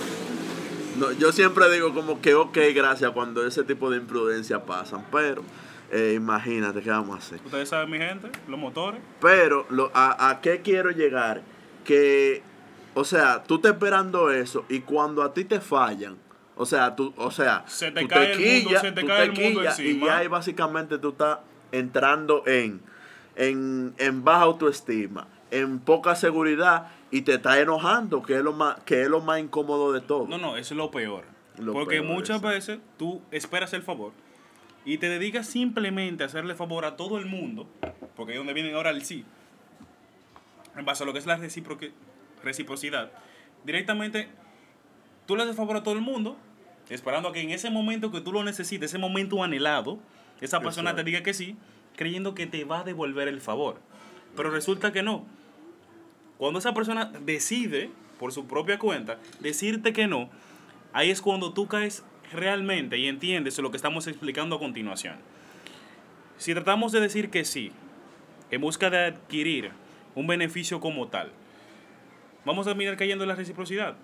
No, 0.96 1.12
yo 1.12 1.32
siempre 1.32 1.70
digo 1.70 1.92
como 1.94 2.20
que 2.20 2.34
ok, 2.34 2.56
gracias 2.74 3.10
cuando 3.12 3.46
ese 3.46 3.64
tipo 3.64 3.90
de 3.90 3.98
imprudencia 3.98 4.64
pasan, 4.64 5.04
pero 5.10 5.42
eh, 5.90 6.14
imagínate 6.16 6.80
qué 6.82 6.90
vamos 6.90 7.16
a 7.16 7.18
hacer. 7.18 7.40
Ustedes 7.44 7.68
saben, 7.68 7.90
mi 7.90 7.98
gente, 7.98 8.30
los 8.48 8.58
motores. 8.58 9.00
Pero 9.20 9.66
lo, 9.70 9.90
a, 9.94 10.30
a 10.30 10.40
qué 10.40 10.60
quiero 10.60 10.90
llegar 10.90 11.42
que, 11.84 12.42
o 12.94 13.04
sea, 13.04 13.42
tú 13.42 13.56
estás 13.56 13.72
esperando 13.72 14.30
eso 14.30 14.64
y 14.68 14.80
cuando 14.80 15.22
a 15.22 15.34
ti 15.34 15.44
te 15.44 15.60
fallan, 15.60 16.16
o 16.56 16.64
sea, 16.66 16.94
tú, 16.94 17.12
o 17.16 17.30
sea, 17.30 17.64
Se 17.66 17.90
te 17.90 18.02
tú 18.02 18.08
cae 18.08 18.32
el 18.32 18.62
mundo, 18.64 18.80
se 18.80 18.92
te 18.92 19.04
cae 19.04 19.24
el 19.24 19.32
mundo 19.32 19.62
y 19.64 19.66
encima. 19.66 20.06
ya 20.06 20.16
ahí 20.18 20.28
básicamente 20.28 20.98
tú 20.98 21.08
estás 21.10 21.38
entrando 21.72 22.44
en, 22.46 22.80
en, 23.34 23.94
en 23.98 24.22
baja 24.24 24.42
autoestima, 24.42 25.26
en 25.60 25.78
poca 25.78 26.16
seguridad 26.16 26.88
y 27.10 27.22
te 27.22 27.34
estás 27.34 27.58
enojando, 27.58 28.22
que 28.22 28.36
es 28.36 28.42
lo 28.42 28.52
más, 28.52 28.80
que 28.80 29.02
es 29.02 29.08
lo 29.08 29.20
más 29.20 29.40
incómodo 29.40 29.92
de 29.92 30.00
todo. 30.00 30.26
No, 30.26 30.38
no, 30.38 30.56
eso 30.56 30.74
es 30.74 30.78
lo 30.78 30.90
peor. 30.90 31.24
Lo 31.58 31.72
Porque 31.72 32.00
peor, 32.00 32.12
muchas 32.12 32.38
eso. 32.38 32.48
veces 32.48 32.78
tú 32.98 33.22
esperas 33.30 33.72
el 33.72 33.82
favor 33.82 34.12
y 34.84 34.98
te 34.98 35.08
dedicas 35.08 35.46
simplemente 35.46 36.24
a 36.24 36.26
hacerle 36.26 36.54
favor 36.54 36.84
a 36.84 36.96
todo 36.96 37.18
el 37.18 37.26
mundo, 37.26 37.66
porque 38.16 38.32
es 38.32 38.38
donde 38.38 38.52
viene 38.52 38.74
ahora 38.74 38.90
el 38.90 39.04
sí, 39.04 39.24
en 40.76 40.84
base 40.84 41.04
a 41.04 41.06
lo 41.06 41.12
que 41.12 41.20
es 41.20 41.26
la 41.26 41.38
reciprocidad. 42.42 43.12
Directamente, 43.64 44.28
tú 45.26 45.36
le 45.36 45.44
haces 45.44 45.56
favor 45.56 45.76
a 45.76 45.82
todo 45.82 45.94
el 45.94 46.00
mundo, 46.00 46.36
esperando 46.90 47.28
a 47.28 47.32
que 47.32 47.40
en 47.40 47.50
ese 47.50 47.70
momento 47.70 48.10
que 48.10 48.20
tú 48.20 48.32
lo 48.32 48.42
necesites, 48.44 48.90
ese 48.90 48.98
momento 48.98 49.42
anhelado, 49.42 49.98
esa 50.40 50.60
persona 50.60 50.90
Exacto. 50.90 51.04
te 51.04 51.10
diga 51.10 51.22
que 51.22 51.32
sí, 51.32 51.56
creyendo 51.96 52.34
que 52.34 52.46
te 52.46 52.64
va 52.64 52.80
a 52.80 52.84
devolver 52.84 53.28
el 53.28 53.40
favor. 53.40 53.78
Pero 54.36 54.50
resulta 54.50 54.92
que 54.92 55.02
no. 55.02 55.24
Cuando 56.44 56.58
esa 56.58 56.74
persona 56.74 57.10
decide, 57.24 57.88
por 58.20 58.30
su 58.30 58.46
propia 58.46 58.78
cuenta, 58.78 59.18
decirte 59.40 59.94
que 59.94 60.06
no, 60.06 60.28
ahí 60.92 61.08
es 61.08 61.22
cuando 61.22 61.54
tú 61.54 61.68
caes 61.68 62.04
realmente 62.34 62.98
y 62.98 63.08
entiendes 63.08 63.58
lo 63.60 63.70
que 63.70 63.78
estamos 63.78 64.06
explicando 64.08 64.56
a 64.56 64.58
continuación. 64.58 65.14
Si 66.36 66.52
tratamos 66.52 66.92
de 66.92 67.00
decir 67.00 67.30
que 67.30 67.46
sí, 67.46 67.72
en 68.50 68.60
busca 68.60 68.90
de 68.90 69.06
adquirir 69.06 69.70
un 70.14 70.26
beneficio 70.26 70.80
como 70.80 71.08
tal, 71.08 71.32
vamos 72.44 72.66
a 72.66 72.72
terminar 72.72 72.98
cayendo 72.98 73.24
en 73.24 73.28
la 73.28 73.36
reciprocidad. 73.36 73.96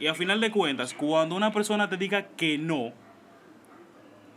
Y 0.00 0.06
al 0.06 0.16
final 0.16 0.40
de 0.40 0.50
cuentas, 0.50 0.94
cuando 0.94 1.36
una 1.36 1.52
persona 1.52 1.90
te 1.90 1.98
diga 1.98 2.28
que 2.28 2.56
no, 2.56 2.94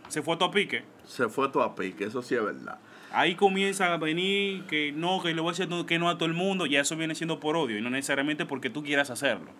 se 0.10 0.22
fue 0.22 0.36
a 0.36 0.38
tu 0.38 0.44
a 0.44 0.52
pique, 0.52 0.84
Se 1.06 1.30
fue 1.30 1.48
tu 1.48 1.62
a 1.62 1.74
pique, 1.78 2.04
eso 2.04 2.22
sí 2.22 2.36
es 2.36 2.44
verdad. 2.44 2.78
Ahí 3.12 3.36
comienza 3.36 3.93
a 3.93 3.98
venir 3.98 4.63
que 4.63 4.91
no, 4.91 5.22
que 5.22 5.34
le 5.34 5.41
voy 5.41 5.50
a 5.50 5.54
decir 5.58 5.86
que 5.86 6.00
no 6.00 6.10
a 6.10 6.17
todo 6.17 6.26
el 6.26 6.34
mundo, 6.34 6.65
ya 6.65 6.82
eso 6.82 6.96
viene 6.96 7.15
siendo 7.15 7.39
por 7.39 7.56
odio 7.56 7.78
y 7.78 7.82
no 7.82 7.89
necesariamente 7.89 8.46
porque 8.46 8.70
tú 8.70 8.84
quieras 8.84 9.10
hacerlo. 9.10 9.52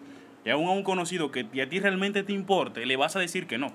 Y 0.46 0.50
aún 0.50 0.68
a 0.68 0.72
un 0.72 0.84
conocido 0.84 1.32
que 1.32 1.42
a 1.62 1.70
ti 1.70 1.80
realmente 1.80 2.24
te 2.24 2.34
importe, 2.34 2.86
le 2.86 2.96
vas 2.96 3.16
a 3.16 3.20
decir 3.20 3.48
que 3.48 3.58
no. 3.58 3.74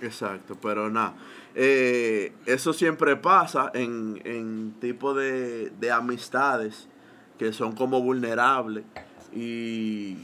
Exacto, 0.00 0.56
pero 0.62 0.90
nada. 0.90 1.14
eh, 1.54 2.32
eso 2.46 2.72
siempre 2.72 3.16
pasa 3.16 3.70
en, 3.74 4.20
en 4.24 4.74
tipo 4.80 5.12
de, 5.12 5.70
de 5.70 5.90
amistades 5.90 6.88
que 7.38 7.52
son 7.52 7.72
como 7.72 8.00
vulnerables. 8.00 8.84
Y 9.34 10.18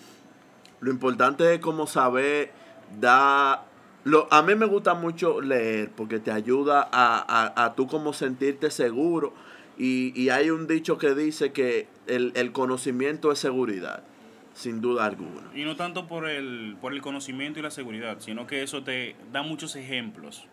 lo 0.81 0.91
importante 0.91 1.55
es 1.55 1.61
como 1.61 1.87
saber 1.87 2.53
dar... 3.01 3.74
Lo, 4.05 4.29
a 4.31 4.43
mí 4.43 4.55
me 4.55 4.67
gusta 4.67 4.95
mucho 4.95 5.41
leer 5.41 5.91
porque 5.97 6.19
te 6.19 6.31
ayuda 6.31 6.89
a, 6.93 7.25
a, 7.57 7.65
a 7.65 7.75
tú 7.75 7.87
como 7.87 8.13
sentirte 8.13 8.71
seguro. 8.71 9.33
Y, 9.79 10.13
y 10.21 10.29
hay 10.29 10.51
un 10.51 10.67
dicho 10.69 10.99
que 10.99 11.15
dice 11.15 11.53
que 11.53 11.89
el, 12.07 12.33
el 12.37 12.53
conocimiento 12.53 13.33
es 13.33 13.39
seguridad, 13.41 14.05
sin 14.53 14.81
duda 14.81 15.07
alguna. 15.07 15.51
Y 15.55 15.65
no 15.65 15.75
tanto 15.75 16.07
por 16.07 16.29
el, 16.29 16.77
por 16.81 16.93
el 16.93 17.01
conocimiento 17.03 17.59
y 17.59 17.63
la 17.63 17.71
seguridad, 17.73 18.19
sino 18.21 18.47
que 18.47 18.63
eso 18.63 18.85
te 18.85 19.17
da 19.33 19.43
muchos 19.43 19.75
ejemplos. 19.75 20.47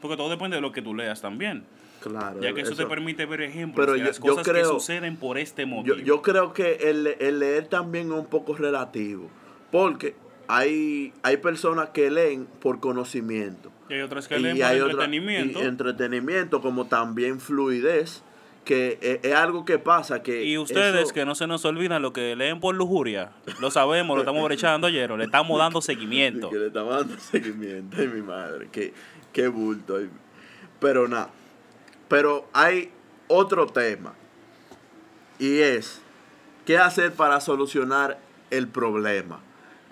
Porque 0.00 0.16
todo 0.16 0.30
depende 0.30 0.56
de 0.56 0.62
lo 0.62 0.72
que 0.72 0.80
tú 0.80 0.94
leas 0.94 1.20
también. 1.20 1.64
Claro. 2.00 2.40
Ya 2.40 2.52
que 2.54 2.62
eso, 2.62 2.74
te 2.74 2.86
permite 2.86 3.26
ver 3.26 3.42
ejemplos 3.42 3.84
Pero 3.84 3.92
de 3.92 4.00
yo- 4.00 4.06
las 4.06 4.16
yo 4.18 4.22
cosas 4.22 4.48
creo- 4.48 4.62
que 4.62 4.80
suceden 4.80 5.16
por 5.16 5.38
este 5.38 5.62
Yo, 5.62 5.68
motivo. 5.68 5.96
yo 5.98 6.22
creo 6.22 6.52
que 6.52 6.74
el, 6.90 7.06
el 7.20 7.38
leer 7.40 7.66
también 7.68 8.06
es 8.06 8.18
un 8.18 8.26
poco 8.26 8.56
relativo, 8.56 9.28
porque 9.70 10.14
hay, 10.54 11.12
hay 11.22 11.36
personas 11.38 11.90
que 11.90 12.10
leen 12.10 12.46
por 12.60 12.80
conocimiento. 12.80 13.70
y 13.88 13.94
hay 13.94 14.00
otras 14.02 14.28
que 14.28 14.38
leen 14.38 14.56
por 14.58 14.66
hay 14.66 14.80
otra- 14.80 14.90
entretenimiento. 14.92 15.58
y 15.60 15.62
entretenimiento, 15.62 16.60
como 16.60 16.86
también 16.86 17.40
fluidez, 17.40 18.22
que 18.64 18.98
es, 19.00 19.20
es 19.24 19.34
algo 19.34 19.64
que 19.64 19.78
pasa 19.78 20.22
que... 20.22 20.44
Y 20.44 20.58
ustedes 20.58 21.04
eso- 21.04 21.14
que 21.14 21.24
no 21.24 21.34
se 21.34 21.46
nos 21.46 21.64
olvidan 21.64 22.02
lo 22.02 22.12
que 22.12 22.36
leen 22.36 22.60
por 22.60 22.74
lujuria, 22.74 23.32
lo 23.60 23.70
sabemos, 23.70 24.14
lo 24.16 24.22
estamos 24.22 24.44
brechando 24.48 24.86
ayer, 24.86 25.10
le 25.12 25.24
estamos 25.24 25.58
dando 25.58 25.80
seguimiento. 25.80 26.50
Que 26.50 26.58
le 26.58 26.66
estaba 26.68 26.98
dando 26.98 27.18
seguimiento. 27.30 27.96
Ay, 27.98 28.08
mi 28.08 28.22
madre. 28.22 28.68
Qué, 28.70 28.92
qué 29.32 29.48
bulto. 29.48 29.96
ay. 29.96 30.10
Pero 30.80 31.08
nada. 31.08 31.30
Pero 32.08 32.46
hay 32.52 32.90
otro 33.28 33.66
tema. 33.66 34.14
Y 35.38 35.58
es, 35.60 36.00
¿qué 36.66 36.76
hacer 36.78 37.12
para 37.12 37.40
solucionar 37.40 38.18
el 38.50 38.68
problema? 38.68 39.40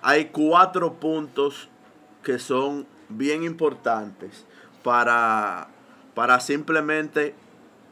Hay 0.02 0.26
cuatro 0.26 0.94
puntos 0.94 1.68
que 2.22 2.38
son 2.38 2.86
bien 3.08 3.42
importantes 3.42 4.46
para, 4.82 5.68
para 6.14 6.40
simplemente 6.40 7.34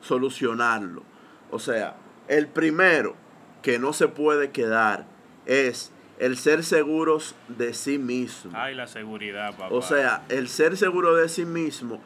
solucionarlo. 0.00 1.02
O 1.50 1.58
sea, 1.58 1.96
el 2.28 2.46
primero 2.46 3.14
que 3.62 3.78
no 3.78 3.92
se 3.92 4.08
puede 4.08 4.50
quedar 4.50 5.06
es 5.46 5.92
el 6.18 6.36
ser 6.36 6.64
seguros 6.64 7.34
de 7.48 7.74
sí 7.74 7.98
mismo. 7.98 8.52
Ay, 8.54 8.74
la 8.74 8.86
seguridad, 8.86 9.52
papá. 9.52 9.68
O 9.74 9.82
sea, 9.82 10.24
el 10.28 10.48
ser 10.48 10.76
seguro 10.76 11.14
de 11.14 11.28
sí 11.28 11.44
mismo 11.44 12.00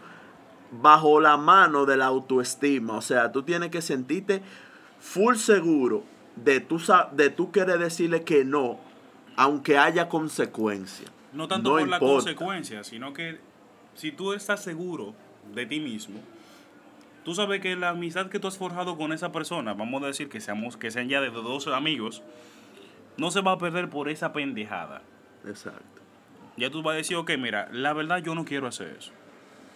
bajo 0.71 1.21
la 1.21 1.37
mano 1.37 1.85
de 1.87 1.97
la 1.97 2.07
autoestima. 2.07 2.95
O 2.95 3.03
sea, 3.03 3.33
tú 3.33 3.43
tienes 3.43 3.71
que 3.71 3.83
sentirte 3.83 4.43
full 5.01 5.37
seguro 5.37 6.05
de 6.37 6.61
tú, 6.61 6.81
de 7.13 7.31
tú 7.31 7.53
querer 7.53 7.79
decirle 7.79 8.23
que 8.23 8.45
no, 8.45 8.79
aunque 9.37 9.79
haya 9.79 10.09
consecuencias. 10.09 11.11
no 11.33 11.49
tanto 11.49 11.71
no 11.71 11.79
por 11.79 11.89
la 11.89 11.99
consecuencia, 11.99 12.85
sino 12.85 13.13
que 13.13 13.39
si 13.95 14.13
tú 14.13 14.33
estás 14.33 14.63
seguro 14.63 15.15
de 15.55 15.67
ti 15.67 15.81
mismo, 15.81 16.21
tú 17.25 17.35
sabes 17.35 17.61
que 17.61 17.77
la 17.77 17.91
amistad 17.91 18.29
que 18.29 18.39
tú 18.39 18.49
has 18.49 18.59
forjado 18.59 18.97
con 18.97 19.13
esa 19.13 19.33
persona, 19.33 19.75
vamos 19.75 20.03
a 20.03 20.07
decir 20.07 20.29
que 20.29 20.41
seamos 20.41 20.77
que 20.77 20.91
sean 20.91 21.09
ya 21.09 21.21
de 21.21 21.31
dos 21.31 21.67
amigos, 21.69 22.23
no 23.17 23.31
se 23.31 23.41
va 23.41 23.53
a 23.53 23.59
perder 23.59 23.91
por 23.91 24.09
esa 24.09 24.33
pendejada. 24.33 25.03
Exacto. 25.47 26.03
Ya 26.57 26.71
tú 26.71 26.83
vas 26.83 26.95
a 26.95 26.97
decir, 26.97 27.17
ok, 27.17 27.33
mira, 27.39 27.69
la 27.73 27.93
verdad 27.93 28.19
yo 28.19 28.35
no 28.35 28.45
quiero 28.45 28.67
hacer 28.67 28.97
eso. 28.99 29.13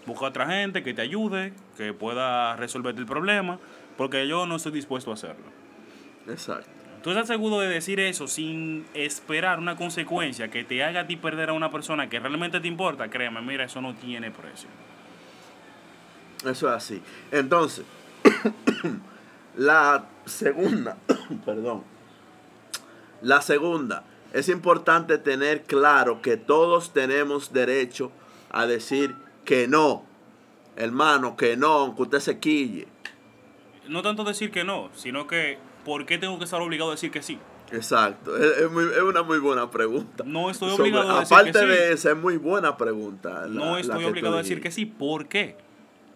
Busca 0.06 0.26
otra 0.26 0.46
gente 0.46 0.82
que 0.82 0.94
te 0.94 1.02
ayude, 1.02 1.52
que 1.76 1.92
pueda 1.92 2.54
resolverte 2.56 3.00
el 3.00 3.06
problema, 3.06 3.58
porque 3.96 4.28
yo 4.28 4.46
no 4.46 4.56
estoy 4.56 4.72
dispuesto 4.72 5.10
a 5.10 5.14
hacerlo. 5.14 5.46
Exacto. 6.28 6.70
Tú 7.06 7.12
estás 7.12 7.28
seguro 7.28 7.60
de 7.60 7.68
decir 7.68 8.00
eso 8.00 8.26
sin 8.26 8.84
esperar 8.92 9.60
una 9.60 9.76
consecuencia 9.76 10.50
que 10.50 10.64
te 10.64 10.82
haga 10.82 11.02
a 11.02 11.06
ti 11.06 11.14
perder 11.14 11.50
a 11.50 11.52
una 11.52 11.70
persona 11.70 12.08
que 12.08 12.18
realmente 12.18 12.58
te 12.58 12.66
importa, 12.66 13.08
créeme, 13.08 13.40
mira, 13.42 13.62
eso 13.62 13.80
no 13.80 13.94
tiene 13.94 14.32
precio. 14.32 14.68
Eso 16.44 16.68
es 16.68 16.74
así. 16.74 17.00
Entonces, 17.30 17.84
la 19.56 20.04
segunda, 20.24 20.96
perdón, 21.44 21.84
la 23.22 23.40
segunda, 23.40 24.02
es 24.32 24.48
importante 24.48 25.16
tener 25.18 25.62
claro 25.62 26.20
que 26.20 26.36
todos 26.36 26.92
tenemos 26.92 27.52
derecho 27.52 28.10
a 28.50 28.66
decir 28.66 29.14
que 29.44 29.68
no, 29.68 30.04
hermano, 30.74 31.36
que 31.36 31.56
no, 31.56 31.68
aunque 31.68 32.02
usted 32.02 32.18
se 32.18 32.40
quille. 32.40 32.88
No 33.86 34.02
tanto 34.02 34.24
decir 34.24 34.50
que 34.50 34.64
no, 34.64 34.90
sino 34.96 35.28
que 35.28 35.58
¿por 35.86 36.04
qué 36.04 36.18
tengo 36.18 36.36
que 36.36 36.44
estar 36.44 36.60
obligado 36.60 36.90
a 36.90 36.94
decir 36.94 37.10
que 37.10 37.22
sí? 37.22 37.38
Exacto, 37.72 38.36
es, 38.36 38.58
es 38.58 38.70
muy- 38.70 38.84
es 38.84 39.00
una 39.02 39.22
muy 39.22 39.38
buena 39.38 39.70
pregunta. 39.70 40.22
No 40.26 40.50
estoy 40.50 40.70
Sobre- 40.70 40.82
obligado 40.90 41.16
a 41.16 41.20
decir 41.20 41.34
aparte 41.36 41.52
que 41.52 41.58
sí. 41.60 41.66
de 41.66 41.92
esa, 41.92 42.10
es 42.10 42.16
muy 42.16 42.36
buena 42.36 42.76
pregunta. 42.76 43.46
la- 43.46 43.48
no 43.48 43.78
estoy 43.78 44.04
obligado 44.04 44.34
a 44.34 44.38
decir 44.38 44.60
que 44.60 44.70
sí. 44.70 44.84
¿Por 44.84 45.28
qué? 45.28 45.56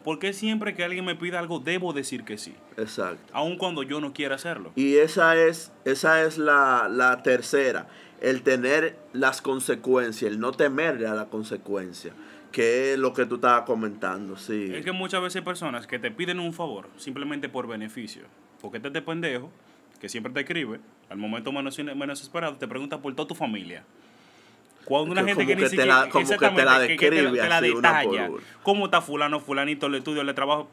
Porque 0.05 0.33
siempre 0.33 0.75
que 0.75 0.83
alguien 0.85 1.05
me 1.05 1.15
pida 1.15 1.39
algo 1.39 1.59
debo 1.61 1.93
decir 1.93 2.25
que 2.25 2.39
sí, 2.39 2.55
Exacto. 2.77 3.23
aun 3.33 3.57
cuando 3.59 3.83
yo 3.83 4.01
no 4.01 4.13
quiera 4.13 4.35
hacerlo. 4.37 4.73
Y 4.77 4.97
esa 4.97 5.37
es, 5.37 5.73
esa 5.85 6.23
es 6.23 6.39
la, 6.39 6.89
la 6.91 7.23
tercera, 7.23 7.87
el 8.21 8.43
tener 8.43 8.97
las 9.13 9.43
consecuencias, 9.43 10.31
el 10.33 10.41
no 10.41 10.53
temerle 10.53 11.07
a 11.07 11.15
la 11.15 11.27
consecuencia, 11.27 12.13
que 12.51 12.93
es 12.95 12.99
lo 12.99 13.13
que 13.13 13.27
tú 13.27 13.35
estabas 13.37 13.63
comentando, 13.67 14.37
sí. 14.37 14.71
Es 14.75 14.85
que 14.85 14.93
muchas 14.93 15.21
veces 15.21 15.37
hay 15.37 15.43
personas 15.45 15.87
que 15.87 15.99
te 15.99 16.11
piden 16.11 16.41
un 16.41 16.53
favor 16.55 16.89
simplemente 16.97 17.49
por 17.51 17.67
beneficio. 17.67 18.23
Porque 18.61 18.79
este 18.79 18.89
este 18.89 19.03
pendejo, 19.03 19.51
que 20.01 20.09
siempre 20.09 20.33
te 20.33 20.41
escribe, 20.41 20.81
al 21.09 21.19
momento 21.19 21.53
menos, 21.53 21.79
menos 21.79 22.21
esperado, 22.23 22.57
te 22.57 22.69
pregunta 22.69 22.99
por 23.01 23.15
toda 23.15 23.29
tu 23.29 23.35
familia. 23.35 23.85
Cuando 24.85 25.13
una 25.13 25.23
Que 25.23 25.29
gente 25.29 25.47
que 25.47 25.57
ni 25.57 25.63
te 25.63 25.69
siquiera 25.69 26.09
como 26.09 26.29
que 26.29 26.37
te 26.37 26.65
la 26.65 26.79
te 26.81 26.89
describe 26.89 27.39
te 27.39 27.49
la 27.49 27.61
detalla. 27.61 28.31
¿Cómo 28.63 28.87
está 28.87 29.01
fulano, 29.01 29.41
fulanito, 29.41 29.87
el 29.87 29.97
estudio, 29.97 30.23
el 30.23 30.35
trabajo? 30.35 30.69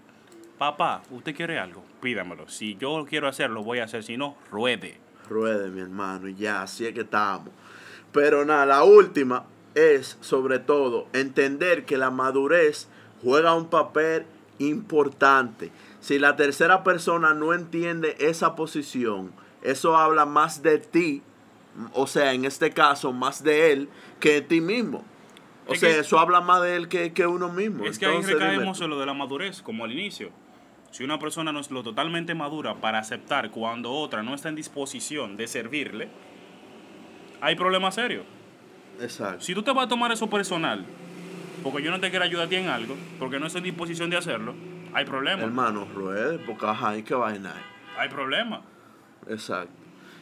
Papá, 0.57 1.03
¿usted 1.11 1.35
quiere 1.35 1.59
algo? 1.59 1.83
Pídamelo. 2.01 2.49
Si 2.49 2.75
yo 2.77 3.05
quiero 3.07 3.27
hacerlo, 3.27 3.63
voy 3.63 3.79
a 3.79 3.83
hacer. 3.83 4.03
Si 4.03 4.17
no, 4.17 4.35
ruede. 4.49 4.97
Ruede, 5.29 5.69
mi 5.69 5.81
hermano, 5.81 6.29
y 6.29 6.35
ya, 6.35 6.63
así 6.63 6.85
es 6.85 6.93
que 6.93 7.01
estamos. 7.01 7.49
Pero 8.11 8.45
nada, 8.45 8.65
la 8.65 8.83
última 8.83 9.43
es, 9.75 10.17
sobre 10.21 10.59
todo, 10.59 11.07
entender 11.13 11.85
que 11.85 11.97
la 11.97 12.09
madurez 12.09 12.87
juega 13.21 13.53
un 13.53 13.69
papel 13.69 14.25
importante. 14.57 15.69
Si 16.07 16.19
la 16.19 16.37
tercera 16.37 16.85
persona 16.85 17.33
no 17.33 17.53
entiende 17.53 18.15
esa 18.21 18.55
posición, 18.55 19.33
eso 19.61 19.97
habla 19.97 20.25
más 20.25 20.63
de 20.63 20.77
ti, 20.77 21.21
o 21.91 22.07
sea, 22.07 22.31
en 22.31 22.45
este 22.45 22.71
caso, 22.71 23.11
más 23.11 23.43
de 23.43 23.73
él 23.73 23.89
que 24.21 24.35
de 24.35 24.41
ti 24.41 24.61
mismo. 24.61 25.03
O 25.67 25.73
Es 25.73 25.81
sea, 25.81 25.89
que- 25.89 25.99
eso 25.99 26.17
habla 26.17 26.39
más 26.39 26.61
de 26.61 26.77
él 26.77 26.87
que, 26.87 27.11
que 27.11 27.27
uno 27.27 27.49
mismo. 27.49 27.85
Es 27.85 27.99
que 27.99 28.05
ahí 28.05 28.15
Entonces, 28.15 28.39
recaemos 28.39 28.79
en 28.79 28.89
lo 28.89 28.97
de 28.97 29.05
la 29.05 29.13
madurez, 29.13 29.61
como 29.61 29.83
al 29.83 29.91
inicio. 29.91 30.29
Si 30.91 31.03
una 31.03 31.19
persona 31.19 31.51
no 31.51 31.59
es 31.59 31.71
lo 31.71 31.83
totalmente 31.83 32.33
madura 32.33 32.75
para 32.75 32.99
aceptar 32.99 33.51
cuando 33.51 33.91
otra 33.91 34.23
no 34.23 34.33
está 34.33 34.47
en 34.47 34.55
disposición 34.55 35.35
de 35.35 35.45
servirle, 35.47 36.07
hay 37.41 37.55
problemas 37.57 37.95
serios. 37.95 38.23
Exacto. 39.01 39.41
Si 39.43 39.53
tú 39.53 39.61
te 39.61 39.73
vas 39.73 39.87
a 39.87 39.89
tomar 39.89 40.13
eso 40.13 40.29
personal, 40.29 40.85
porque 41.63 41.83
yo 41.83 41.91
no 41.91 41.99
te 41.99 42.09
quiero 42.11 42.23
ayudar 42.23 42.45
a 42.45 42.49
ti 42.49 42.55
en 42.55 42.69
algo, 42.69 42.95
porque 43.19 43.39
no 43.41 43.47
estoy 43.47 43.59
en 43.59 43.65
disposición 43.65 44.09
de 44.09 44.15
hacerlo, 44.15 44.55
hay 44.97 45.05
problemas. 45.05 45.45
Hermano, 45.45 45.87
ruede, 45.93 46.39
porque 46.39 46.65
ajá, 46.65 46.97
¿y 46.97 47.03
qué 47.03 47.13
vaina 47.13 47.53
hay? 47.53 47.63
Hay 47.99 48.09
problemas. 48.09 48.61
Exacto. 49.27 49.71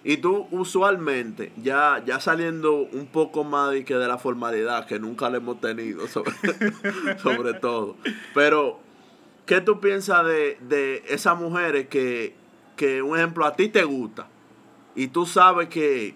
Y 0.04 0.18
tú 0.18 0.50
usualmente, 0.52 1.54
ya, 1.56 2.04
ya 2.06 2.20
saliendo 2.20 2.74
un 2.80 3.08
poco 3.08 3.46
más 3.46 3.72
de, 3.72 3.86
que 3.86 3.96
de 3.96 4.06
la 4.06 4.18
formalidad, 4.18 4.86
que 4.86 5.00
nunca 5.00 5.30
la 5.30 5.38
hemos 5.38 5.62
tenido 5.62 6.10
sobre, 6.10 6.34
sobre 7.24 7.54
todo, 7.54 7.96
pero 8.34 8.82
¿qué 9.46 9.62
tú 9.62 9.80
piensas 9.80 10.26
de, 10.26 10.58
de 10.60 11.04
esas 11.08 11.40
mujeres 11.40 11.88
que, 11.88 12.36
que, 12.76 13.02
un 13.02 13.18
ejemplo, 13.18 13.46
a 13.46 13.54
ti 13.54 13.70
te 13.70 13.86
gusta 13.86 14.28
y 14.94 15.08
tú 15.08 15.26
sabes 15.26 15.70
que, 15.70 16.16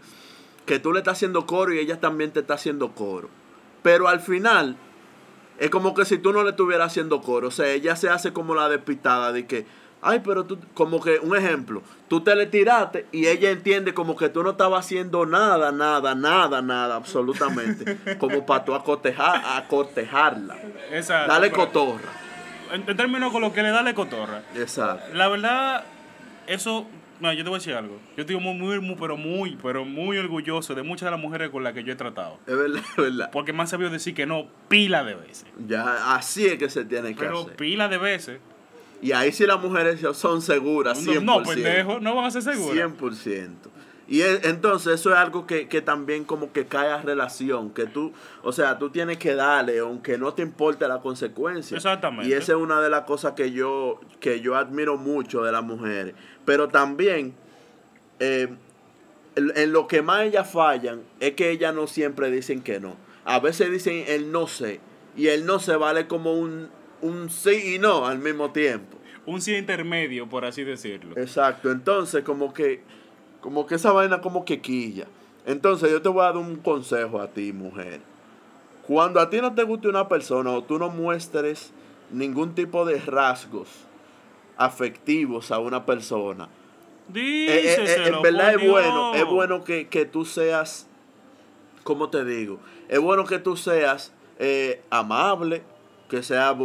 que 0.65 0.79
tú 0.79 0.91
le 0.91 0.99
estás 0.99 1.13
haciendo 1.13 1.45
coro 1.45 1.73
y 1.73 1.79
ella 1.79 2.01
también 2.01 2.31
te 2.31 2.41
está 2.41 2.55
haciendo 2.55 2.91
coro, 2.91 3.29
pero 3.83 4.09
al 4.09 4.19
final 4.19 4.75
es 5.59 5.69
como 5.69 5.93
que 5.93 6.05
si 6.05 6.17
tú 6.17 6.31
no 6.33 6.43
le 6.43 6.51
estuvieras 6.51 6.87
haciendo 6.87 7.21
coro. 7.21 7.49
O 7.49 7.51
sea, 7.51 7.67
ella 7.67 7.95
se 7.95 8.09
hace 8.09 8.33
como 8.33 8.55
la 8.55 8.69
despistada 8.69 9.31
de 9.31 9.45
que, 9.45 9.65
ay, 10.01 10.21
pero 10.23 10.45
tú, 10.45 10.57
como 10.73 11.01
que, 11.01 11.19
un 11.19 11.35
ejemplo, 11.35 11.81
tú 12.07 12.21
te 12.21 12.35
le 12.35 12.45
tiraste 12.45 13.05
y 13.11 13.27
ella 13.27 13.51
entiende 13.51 13.93
como 13.93 14.15
que 14.15 14.29
tú 14.29 14.41
no 14.43 14.51
estabas 14.51 14.85
haciendo 14.85 15.25
nada, 15.25 15.71
nada, 15.71 16.15
nada, 16.15 16.61
nada, 16.61 16.95
absolutamente. 16.95 17.97
como 18.19 18.45
para 18.45 18.63
tú 18.65 18.73
acotejar, 18.73 19.41
acortejarla. 19.57 20.57
Exacto, 20.91 21.31
Dale 21.33 21.49
pero- 21.49 21.65
cotorra. 21.65 22.11
En, 22.71 22.87
en 22.87 22.95
términos 22.97 23.31
con 23.31 23.41
lo 23.41 23.51
que 23.51 23.63
le 23.63 23.69
da 23.71 23.81
la 23.81 23.93
cotorra. 23.95 24.43
Exacto. 24.55 25.13
La 25.15 25.27
verdad, 25.27 25.83
eso. 26.47 26.85
No, 27.19 27.33
yo 27.33 27.43
te 27.43 27.49
voy 27.49 27.57
a 27.57 27.59
decir 27.59 27.73
algo. 27.73 27.99
Yo 28.15 28.21
estoy 28.21 28.37
muy, 28.37 28.53
muy, 28.53 28.79
muy, 28.79 28.95
pero 28.95 29.17
muy, 29.17 29.57
pero 29.61 29.83
muy 29.83 30.17
orgulloso 30.17 30.73
de 30.73 30.83
muchas 30.83 31.07
de 31.07 31.11
las 31.11 31.19
mujeres 31.19 31.49
con 31.49 31.63
las 31.63 31.73
que 31.73 31.83
yo 31.83 31.91
he 31.91 31.95
tratado. 31.95 32.39
Es 32.47 32.57
verdad, 32.57 32.81
es 32.91 32.95
verdad. 32.95 33.29
Porque 33.31 33.51
me 33.51 33.61
han 33.61 33.67
sabido 33.67 33.89
decir 33.89 34.13
que 34.13 34.25
no 34.25 34.47
pila 34.69 35.03
de 35.03 35.15
veces. 35.15 35.45
Ya, 35.67 36.15
así 36.15 36.45
es 36.45 36.57
que 36.57 36.69
se 36.69 36.85
tiene 36.85 37.09
que 37.09 37.19
Pero 37.19 37.41
hacer. 37.41 37.55
pila 37.55 37.89
de 37.89 37.97
veces. 37.97 38.39
Y 39.01 39.11
ahí 39.11 39.31
sí 39.31 39.45
las 39.45 39.61
mujeres 39.61 40.01
son 40.13 40.41
seguras, 40.41 41.05
100%. 41.05 41.21
No, 41.21 41.39
no, 41.39 41.43
pendejo, 41.43 41.99
no 41.99 42.15
van 42.15 42.25
a 42.25 42.31
ser 42.31 42.41
seguras. 42.41 42.75
100%. 42.75 43.49
Y 44.09 44.21
es- 44.21 44.43
entonces 44.45 44.95
eso 44.99 45.11
es 45.11 45.17
algo 45.17 45.45
que, 45.45 45.67
que 45.67 45.81
también 45.81 46.23
como 46.25 46.51
que 46.51 46.65
cae 46.65 46.89
a 46.89 47.01
relación, 47.01 47.69
que 47.69 47.85
tú, 47.85 48.11
o 48.41 48.51
sea, 48.51 48.79
tú 48.79 48.89
tienes 48.89 49.17
que 49.19 49.35
darle, 49.35 49.77
aunque 49.79 50.17
no 50.17 50.33
te 50.33 50.41
importe 50.41 50.87
la 50.87 50.99
consecuencia. 50.99 51.77
Exactamente. 51.77 52.27
Y 52.27 52.33
esa 52.33 52.53
es 52.53 52.57
una 52.57 52.81
de 52.81 52.89
las 52.89 53.03
cosas 53.03 53.33
que 53.33 53.51
yo, 53.51 53.99
que 54.19 54.41
yo 54.41 54.55
admiro 54.55 54.97
mucho 54.97 55.43
de 55.43 55.51
las 55.51 55.63
mujeres. 55.63 56.15
Pero 56.43 56.69
también, 56.69 57.35
eh, 58.19 58.49
en, 59.35 59.51
en 59.55 59.71
lo 59.71 59.87
que 59.87 60.01
más 60.01 60.23
ellas 60.23 60.51
fallan, 60.51 61.01
es 61.19 61.33
que 61.33 61.51
ellas 61.51 61.73
no 61.75 61.85
siempre 61.87 62.31
dicen 62.31 62.61
que 62.61 62.79
no. 62.79 62.95
A 63.25 63.39
veces 63.39 63.69
dicen 63.71 64.05
el 64.07 64.31
no 64.31 64.47
sé, 64.47 64.79
y 65.15 65.27
el 65.27 65.45
no 65.45 65.59
se 65.59 65.75
vale 65.75 66.07
como 66.07 66.33
un, 66.33 66.69
un 67.01 67.29
sí 67.29 67.75
y 67.75 67.79
no 67.79 68.07
al 68.07 68.17
mismo 68.19 68.51
tiempo. 68.51 68.97
Un 69.27 69.41
sí 69.41 69.55
intermedio, 69.55 70.27
por 70.27 70.45
así 70.45 70.63
decirlo. 70.63 71.15
Exacto, 71.15 71.69
entonces 71.71 72.23
como 72.23 72.53
que 72.53 72.81
como 73.41 73.65
que 73.65 73.75
esa 73.75 73.91
vaina 73.91 74.21
como 74.21 74.45
que 74.45 74.61
quilla. 74.61 75.07
Entonces 75.45 75.91
yo 75.91 76.01
te 76.01 76.09
voy 76.09 76.21
a 76.21 76.25
dar 76.25 76.37
un 76.37 76.57
consejo 76.57 77.19
a 77.19 77.27
ti, 77.27 77.53
mujer. 77.53 78.01
Cuando 78.87 79.19
a 79.19 79.29
ti 79.29 79.41
no 79.41 79.53
te 79.53 79.63
guste 79.63 79.87
una 79.87 80.07
persona 80.07 80.51
o 80.51 80.63
tú 80.63 80.79
no 80.79 80.89
muestres 80.89 81.71
ningún 82.11 82.55
tipo 82.55 82.85
de 82.85 82.99
rasgos 82.99 83.69
afectivos 84.57 85.51
a 85.51 85.59
una 85.59 85.85
persona, 85.85 86.49
eh, 87.13 87.47
eh, 87.47 87.75
eh, 87.79 88.07
en 88.07 88.21
verdad 88.21 88.55
es 88.55 88.69
bueno, 88.69 89.15
es 89.15 89.25
bueno 89.25 89.63
que, 89.63 89.87
que 89.87 90.05
tú 90.05 90.25
seas, 90.25 90.87
¿cómo 91.83 92.09
te 92.09 92.25
digo? 92.25 92.59
Es 92.87 92.99
bueno 92.99 93.25
que 93.25 93.39
tú 93.39 93.55
seas 93.57 94.11
eh, 94.41 94.81
amable, 94.89 95.63
que 96.09 96.23
sea 96.23 96.55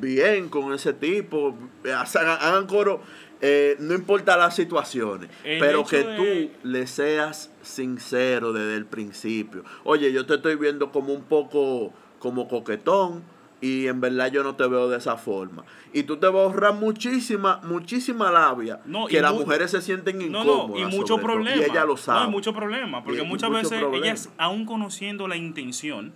bien 0.00 0.48
con 0.48 0.72
ese 0.72 0.92
tipo, 0.92 1.54
eh, 1.84 1.92
hagan, 1.92 2.66
coro, 2.66 3.00
eh, 3.40 3.76
no 3.78 3.94
importa 3.94 4.36
las 4.36 4.56
situaciones, 4.56 5.30
El 5.44 5.58
pero 5.60 5.84
que 5.84 6.02
de- 6.02 6.16
tú 6.16 6.68
le 6.68 6.86
seas 6.86 7.50
sincero 7.62 8.52
desde 8.52 8.76
el 8.76 8.86
principio. 8.86 9.62
Oye, 9.84 10.12
yo 10.12 10.26
te 10.26 10.34
estoy 10.36 10.56
viendo 10.56 10.90
como 10.90 11.12
un 11.12 11.22
poco 11.22 11.92
como 12.18 12.48
coquetón 12.48 13.22
y 13.60 13.86
en 13.88 14.00
verdad 14.00 14.30
yo 14.32 14.42
no 14.42 14.56
te 14.56 14.66
veo 14.66 14.88
de 14.88 14.98
esa 14.98 15.16
forma. 15.16 15.64
Y 15.92 16.04
tú 16.04 16.16
te 16.16 16.26
vas 16.26 16.36
a 16.36 16.44
ahorrar 16.44 16.74
muchísima, 16.74 17.60
muchísima 17.64 18.30
labia 18.30 18.80
No, 18.86 19.06
que 19.06 19.20
las 19.20 19.32
mu- 19.32 19.40
mujeres 19.40 19.70
se 19.72 19.82
sienten 19.82 20.20
incómodas. 20.22 20.68
no, 20.92 21.40
y 21.56 21.62
ella 21.62 21.84
lo 21.84 21.96
sabe. 21.96 22.20
No, 22.20 22.24
hay 22.26 22.30
mucho 22.30 22.52
problema. 22.52 23.04
Porque 23.04 23.22
y 23.22 23.24
muchas 23.26 23.50
mucho 23.50 23.62
veces 23.62 23.80
problema. 23.80 24.06
ellas, 24.06 24.30
aún 24.38 24.64
conociendo 24.64 25.26
la 25.28 25.36
intención, 25.36 26.12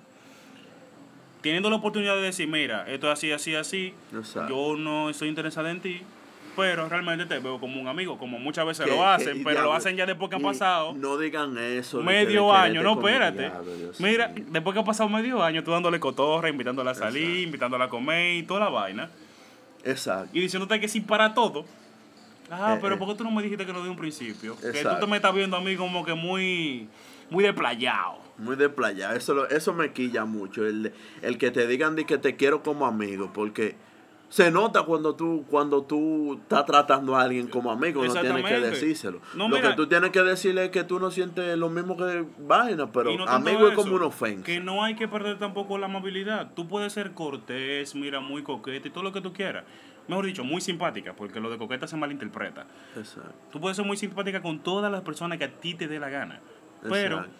teniendo 1.42 1.68
la 1.70 1.76
oportunidad 1.76 2.14
de 2.16 2.22
decir, 2.22 2.48
mira, 2.48 2.84
esto 2.88 3.06
es 3.08 3.12
así, 3.12 3.32
así, 3.32 3.54
así, 3.54 3.94
Exacto. 4.14 4.48
yo 4.48 4.76
no 4.78 5.10
estoy 5.10 5.28
interesada 5.28 5.70
en 5.70 5.80
ti, 5.80 6.00
pero 6.56 6.88
realmente 6.88 7.24
te 7.26 7.38
veo 7.38 7.58
como 7.58 7.80
un 7.80 7.88
amigo, 7.88 8.18
como 8.18 8.38
muchas 8.38 8.64
veces 8.66 8.86
lo 8.86 9.06
hacen, 9.06 9.42
pero 9.42 9.62
lo 9.62 9.72
hacen 9.72 9.96
ya 9.96 10.04
después 10.06 10.28
que 10.30 10.36
han 10.36 10.42
pasado 10.42 10.92
No 10.94 11.16
digan 11.18 11.56
eso. 11.58 11.98
que- 11.98 12.04
medio 12.04 12.52
año, 12.52 12.82
no, 12.82 12.92
espérate. 12.92 13.42
diablo, 13.50 13.92
Mira, 13.98 14.32
después 14.34 14.74
que 14.74 14.80
ha 14.80 14.84
pasado 14.84 15.08
medio 15.08 15.42
año, 15.42 15.64
tú 15.64 15.70
dándole 15.70 15.98
cotorra, 15.98 16.48
invitándola 16.48 16.90
a 16.90 16.94
salir, 16.94 17.22
Exacto. 17.22 17.42
invitándola 17.42 17.84
a 17.84 17.88
comer 17.88 18.36
y 18.36 18.42
toda 18.44 18.60
la 18.60 18.68
vaina, 18.68 19.10
Exacto. 19.84 20.28
y 20.32 20.40
diciéndote 20.40 20.78
que 20.78 20.88
sí 20.88 21.00
para 21.00 21.34
todo. 21.34 21.64
Ah, 22.50 22.74
Eh, 22.76 22.78
pero 22.82 22.96
eh. 22.96 22.98
¿por 22.98 23.08
qué 23.08 23.14
tú 23.14 23.24
no 23.24 23.30
me 23.30 23.42
dijiste 23.42 23.64
que 23.64 23.72
no 23.72 23.82
de 23.82 23.88
un 23.88 23.96
principio? 23.96 24.54
Que 24.56 24.62
tú 24.72 24.76
Exacto. 24.76 25.00
te 25.00 25.06
me 25.10 25.16
estás 25.16 25.34
viendo 25.34 25.56
a 25.56 25.60
mí 25.60 25.74
como 25.74 26.04
que 26.04 26.12
muy, 26.14 26.86
muy 27.30 27.42
desplayado. 27.42 28.18
Muy 28.42 28.56
de 28.56 28.68
playa. 28.68 29.14
Eso, 29.14 29.34
lo- 29.34 29.48
eso 29.48 29.72
me 29.72 29.92
quilla 29.92 30.24
mucho. 30.24 30.66
El, 30.66 30.92
el 31.22 31.38
que 31.38 31.50
te 31.50 31.66
digan 31.66 31.96
de 31.96 32.04
que 32.06 32.18
te 32.18 32.36
quiero 32.36 32.62
como 32.62 32.86
amigo. 32.86 33.30
Porque 33.32 33.76
se 34.28 34.50
nota 34.50 34.82
cuando 34.84 35.14
tú, 35.14 35.44
cuando 35.50 35.82
tú 35.82 36.34
estás 36.42 36.64
tratando 36.66 37.14
a 37.16 37.22
alguien 37.22 37.48
como 37.48 37.70
amigo. 37.70 38.04
No 38.04 38.12
tienes 38.12 38.44
que 38.44 38.60
decírselo. 38.60 39.20
No, 39.34 39.48
lo 39.48 39.56
mira- 39.56 39.70
que 39.70 39.76
tú 39.76 39.86
tienes 39.86 40.10
que 40.10 40.22
decirle 40.22 40.64
es 40.66 40.70
que 40.70 40.84
tú 40.84 40.98
no 40.98 41.10
sientes 41.10 41.56
lo 41.56 41.68
mismo 41.68 41.96
que 41.96 42.24
vaina. 42.38 42.90
Pero 42.92 43.16
no 43.16 43.24
amigo 43.28 43.68
es 43.68 43.74
como 43.74 43.94
una 43.96 44.06
ofensa. 44.06 44.44
Que 44.44 44.58
no 44.60 44.82
hay 44.82 44.94
que 44.96 45.06
perder 45.08 45.38
tampoco 45.38 45.78
la 45.78 45.86
amabilidad. 45.86 46.52
Tú 46.54 46.66
puedes 46.66 46.92
ser 46.92 47.12
cortés, 47.12 47.94
mira, 47.94 48.20
muy 48.20 48.42
coqueta 48.42 48.88
y 48.88 48.90
todo 48.90 49.04
lo 49.04 49.12
que 49.12 49.20
tú 49.20 49.32
quieras. 49.32 49.64
Mejor 50.08 50.26
dicho, 50.26 50.42
muy 50.42 50.60
simpática, 50.60 51.14
porque 51.14 51.38
lo 51.38 51.48
de 51.48 51.58
coqueta 51.58 51.86
se 51.86 51.96
malinterpreta. 51.96 52.66
Exacto. 52.96 53.32
Tú 53.52 53.60
puedes 53.60 53.76
ser 53.76 53.86
muy 53.86 53.96
simpática 53.96 54.42
con 54.42 54.58
todas 54.58 54.90
las 54.90 55.02
personas 55.02 55.38
que 55.38 55.44
a 55.44 55.52
ti 55.60 55.74
te 55.74 55.86
dé 55.86 56.00
la 56.00 56.08
gana. 56.08 56.40
Pero 56.82 57.18
Exacto. 57.18 57.36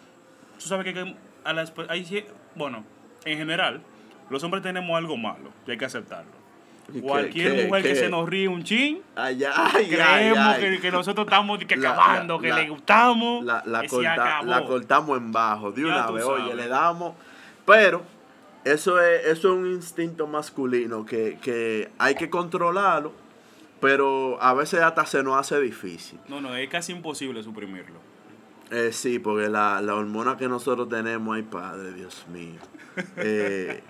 Tú 0.63 0.69
sabes 0.69 0.93
que 0.93 1.15
a 1.43 1.53
las, 1.53 1.73
hay, 1.89 2.25
bueno, 2.55 2.83
en 3.25 3.37
general, 3.37 3.81
los 4.29 4.43
hombres 4.43 4.63
tenemos 4.63 4.97
algo 4.97 5.17
malo 5.17 5.51
y 5.67 5.71
hay 5.71 5.77
que 5.77 5.85
aceptarlo. 5.85 6.31
¿Y 6.89 6.93
qué- 6.95 7.01
Cualquier 7.01 7.55
qué- 7.55 7.65
mujer 7.65 7.83
que 7.83 7.89
qué? 7.89 7.95
se 7.95 8.09
nos 8.09 8.27
ríe 8.27 8.47
un 8.47 8.63
chin, 8.63 9.01
Ay, 9.15 9.41
ay, 9.45 9.53
ay, 9.55 9.87
creemos 9.89 10.37
ay. 10.39 10.61
Que, 10.61 10.79
que 10.81 10.91
nosotros 10.91 11.25
estamos 11.25 11.59
que 11.59 11.75
La- 11.77 11.91
acabando, 11.91 12.35
la- 12.35 12.41
que 12.41 12.49
la- 12.49 12.59
le 12.59 12.69
gustamos. 12.69 13.45
La, 13.45 13.61
corta- 13.87 14.41
la 14.43 14.65
cortamos 14.65 15.17
en 15.17 15.31
bajo, 15.31 15.71
de 15.71 15.85
una 15.85 16.11
vez, 16.11 16.23
oye, 16.25 16.53
le 16.55 16.67
damos. 16.67 17.13
Pero 17.65 18.03
eso 18.65 19.01
es, 19.01 19.25
eso 19.27 19.53
es 19.53 19.57
un 19.59 19.67
instinto 19.71 20.27
masculino 20.27 21.05
que, 21.05 21.37
que 21.41 21.89
hay 21.97 22.15
que 22.15 22.29
controlarlo, 22.29 23.13
pero 23.79 24.41
a 24.41 24.53
veces 24.53 24.81
hasta 24.81 25.05
se 25.05 25.23
nos 25.23 25.37
hace 25.37 25.59
difícil. 25.61 26.19
No, 26.27 26.41
no, 26.41 26.53
es 26.55 26.69
casi 26.69 26.91
imposible 26.91 27.41
suprimirlo. 27.43 27.99
Eh, 28.75 28.91
sí, 28.91 29.19
porque 29.19 29.49
la, 29.49 29.81
la 29.81 29.93
hormona 29.93 30.35
que 30.35 30.47
nosotros 30.47 30.89
tenemos, 30.89 31.35
ay 31.35 31.43
padre, 31.43 31.93
Dios 31.93 32.25
mío. 32.33 32.59
Eh, 33.17 33.83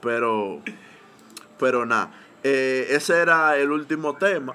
pero, 0.00 0.62
pero 1.58 1.84
nada, 1.84 2.12
eh, 2.42 2.86
ese 2.88 3.18
era 3.18 3.58
el 3.58 3.70
último 3.70 4.16
tema. 4.16 4.54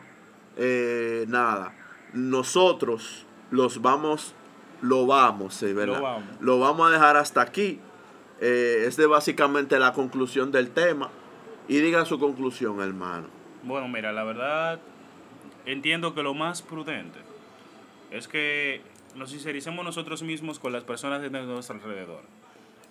Eh, 0.56 1.26
nada, 1.28 1.76
nosotros 2.14 3.28
los 3.52 3.80
vamos, 3.80 4.34
lo 4.82 5.06
vamos, 5.06 5.54
sí, 5.54 5.72
¿verdad? 5.74 5.98
Lo 5.98 6.02
vamos. 6.02 6.24
Lo 6.40 6.60
vamos 6.60 6.90
a 6.90 6.92
dejar 6.94 7.16
hasta 7.16 7.42
aquí. 7.42 7.80
Esta 8.40 9.02
es 9.04 9.08
básicamente 9.08 9.78
la 9.78 9.94
conclusión 9.94 10.52
del 10.52 10.72
tema. 10.72 11.12
Y 11.68 11.78
diga 11.78 12.04
su 12.06 12.18
conclusión, 12.18 12.82
hermano. 12.82 13.28
Bueno, 13.62 13.88
mira, 13.90 14.12
la 14.12 14.24
verdad, 14.24 14.80
entiendo 15.66 16.16
que 16.16 16.24
lo 16.24 16.34
más 16.34 16.64
prudente 16.64 17.20
es 18.10 18.28
que 18.28 18.82
nos 19.18 19.32
sincericemos 19.32 19.84
nosotros 19.84 20.24
mismos 20.24 20.60
con 20.60 20.72
las 20.72 20.84
personas 20.84 21.22
de 21.22 21.30
nuestro 21.30 21.76
alrededor. 21.76 22.22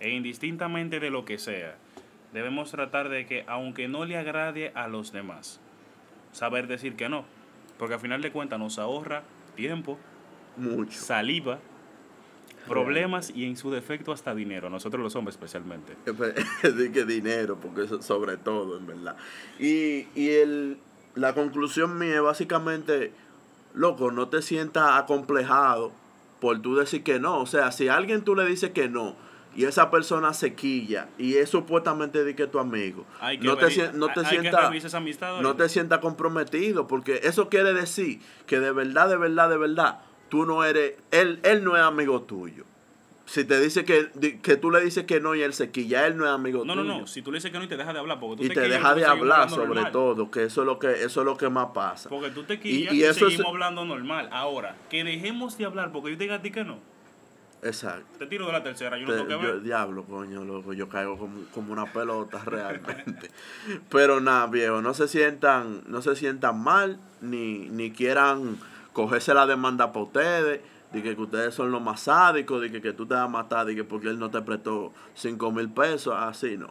E 0.01 0.11
indistintamente 0.11 1.01
de 1.01 1.11
lo 1.11 1.25
que 1.25 1.39
sea, 1.39 1.77
debemos 2.33 2.71
tratar 2.71 3.09
de 3.09 3.27
que, 3.27 3.45
aunque 3.47 3.89
no 3.89 4.05
le 4.05 4.17
agrade 4.17 4.73
a 4.75 4.89
los 4.89 5.12
demás, 5.12 5.61
saber 6.33 6.67
decir 6.67 6.97
que 6.97 7.09
no. 7.09 7.25
Porque 7.79 7.95
al 7.95 8.01
final 8.01 8.21
de 8.23 8.33
cuentas 8.33 8.59
nos 8.59 8.79
ahorra 8.79 9.23
tiempo, 9.55 9.99
Mucho. 10.57 10.99
saliva, 10.99 11.59
problemas 12.67 13.31
y 13.31 13.47
en 13.47 13.57
su 13.57 13.71
defecto 13.71 14.12
hasta 14.12 14.35
dinero, 14.35 14.69
nosotros 14.69 15.03
los 15.03 15.15
hombres 15.17 15.37
especialmente. 15.37 15.95
que 16.93 17.05
dinero, 17.05 17.57
porque 17.57 17.85
eso 17.85 18.03
sobre 18.03 18.37
todo, 18.37 18.79
en 18.79 18.87
verdad. 18.87 19.17
Y, 19.59 20.09
y 20.15 20.31
el, 20.31 20.79
la 21.15 21.35
conclusión 21.35 21.99
mía 21.99 22.17
es 22.17 22.23
básicamente, 22.23 23.12
loco, 23.75 24.11
no 24.11 24.29
te 24.29 24.43
sientas 24.43 24.99
acomplejado 24.99 25.93
por 26.40 26.61
tú 26.61 26.77
decir 26.77 27.03
que 27.03 27.18
no. 27.18 27.40
O 27.40 27.46
sea, 27.46 27.72
si 27.72 27.88
a 27.88 27.96
alguien 27.96 28.22
tú 28.22 28.35
le 28.35 28.44
dices 28.46 28.70
que 28.70 28.88
no 28.88 29.14
y 29.55 29.64
esa 29.64 29.90
persona 29.90 30.35
se 30.35 30.55
quilla 30.55 31.09
y 31.16 31.37
es 31.37 31.49
supuestamente 31.49 32.25
de 32.25 32.37
que 32.37 32.46
tu 32.46 32.59
amigo, 32.59 33.07
Hay 33.20 33.38
que 33.38 33.46
no 33.46 33.57
te, 33.57 33.92
no 33.94 34.09
te 34.09 34.20
amistad, 34.20 35.40
no 35.40 35.57
te 35.57 35.68
sientas 35.68 35.99
comprometido, 36.01 36.87
porque 36.87 37.20
eso 37.25 37.49
quiere 37.49 37.72
decir 37.72 38.20
que 38.46 38.61
de 38.61 38.70
verdad, 38.72 39.09
de 39.09 39.16
verdad, 39.16 39.49
de 39.49 39.57
verdad, 39.57 40.01
tú 40.29 40.44
no 40.44 40.62
eres, 40.62 40.94
él, 41.11 41.40
él 41.42 41.64
no 41.64 41.75
es 41.77 41.83
amigo 41.83 42.22
tuyo. 42.22 42.64
Si 43.27 43.45
te 43.45 43.61
dice 43.61 43.85
que, 43.85 44.39
que 44.41 44.57
tú 44.57 44.71
le 44.71 44.81
dices 44.81 45.05
que 45.05 45.21
no 45.21 45.35
y 45.35 45.43
él 45.43 45.53
se 45.53 45.71
quilla, 45.73 46.07
él 46.07 46.17
no 46.17 46.25
es 46.27 46.31
amigo 46.31 46.65
No, 46.65 46.75
tuyo. 46.75 46.85
no, 46.85 47.01
no. 47.01 47.07
Si 47.09 47.23
tú 47.23 47.33
le 47.33 47.39
dices 47.39 47.51
que 47.51 47.59
no 47.59 47.65
y 47.65 47.69
te 47.69 47.77
deja 47.77 47.93
de 47.93 47.99
hablar, 47.99 48.21
porque 48.21 48.37
tú 48.37 48.45
Y 48.45 48.49
te 48.49 48.55
quillas, 48.55 48.71
deja 48.71 48.95
de 48.95 49.05
hablar 49.05 49.51
sobre 49.51 49.67
normal. 49.67 49.91
todo, 49.93 50.31
que 50.31 50.45
eso 50.45 50.61
es 50.62 50.67
lo 50.67 50.79
que 50.79 51.03
eso 51.03 51.21
es 51.21 51.27
lo 51.27 51.37
que 51.37 51.49
más 51.49 51.67
pasa. 51.75 52.09
Porque 52.09 52.31
tú 52.31 52.45
te 52.45 52.55
Y- 52.55 52.59
quillas 52.59 52.95
y 52.95 52.99
y, 52.99 53.03
eso 53.03 53.27
es- 53.27 53.33
seguimos 53.33 53.47
hablando 53.53 53.85
normal. 53.85 54.29
Ahora, 54.31 54.77
que 54.89 55.03
dejemos 55.03 55.59
de 55.59 55.65
hablar 55.65 55.91
porque 55.91 56.12
yo 56.12 56.17
te 56.17 56.23
diga 56.25 56.37
a 56.37 56.43
ti 56.43 56.53
que 56.53 56.62
no. 56.65 56.79
Exacto. 57.62 58.05
Te 58.19 58.27
tiro 58.27 58.47
de 58.47 58.53
la 58.53 58.62
tercera, 58.62 58.97
yo 58.99 59.07
Te- 59.07 59.17
no 59.17 59.27
tengo 59.27 59.41
que 59.41 59.47
yo- 59.47 59.53
ver. 59.55 59.62
diablo, 59.62 60.05
coño, 60.05 60.45
loco, 60.45 60.73
yo 60.73 60.89
caigo 60.89 61.19
como, 61.19 61.43
como 61.53 61.73
una 61.73 61.87
pelota 61.93 62.39
realmente. 62.47 63.31
Pero 63.91 64.21
nada, 64.21 64.47
viejo, 64.47 64.83
no 64.83 64.95
se 64.95 65.09
sientan, 65.09 65.83
no 65.89 66.01
se 66.01 66.15
sientan 66.15 66.62
mal, 66.62 67.01
ni, 67.21 67.69
ni 67.71 67.91
quieran 67.91 68.59
cogerse 68.93 69.35
la 69.35 69.47
demanda 69.47 69.93
para 69.93 70.05
ustedes, 70.05 70.61
de 70.97 71.03
que, 71.03 71.15
que 71.15 71.23
ustedes 71.23 71.55
son 71.55 71.71
los 71.71 71.83
más 71.83 72.01
sádicos, 72.01 72.63
de 72.63 72.71
que, 72.71 72.81
que 72.81 72.95
tú 72.95 73.07
te 73.07 73.13
vas 73.13 73.25
a 73.25 73.29
matar, 73.29 73.67
de 73.67 73.75
que 73.75 73.85
porque 73.85 74.09
él 74.09 74.19
no 74.19 74.31
te 74.31 74.41
prestó 74.41 74.95
cinco 75.15 75.53
mil 75.53 75.69
pesos, 75.69 76.15
así 76.17 76.57
no, 76.57 76.69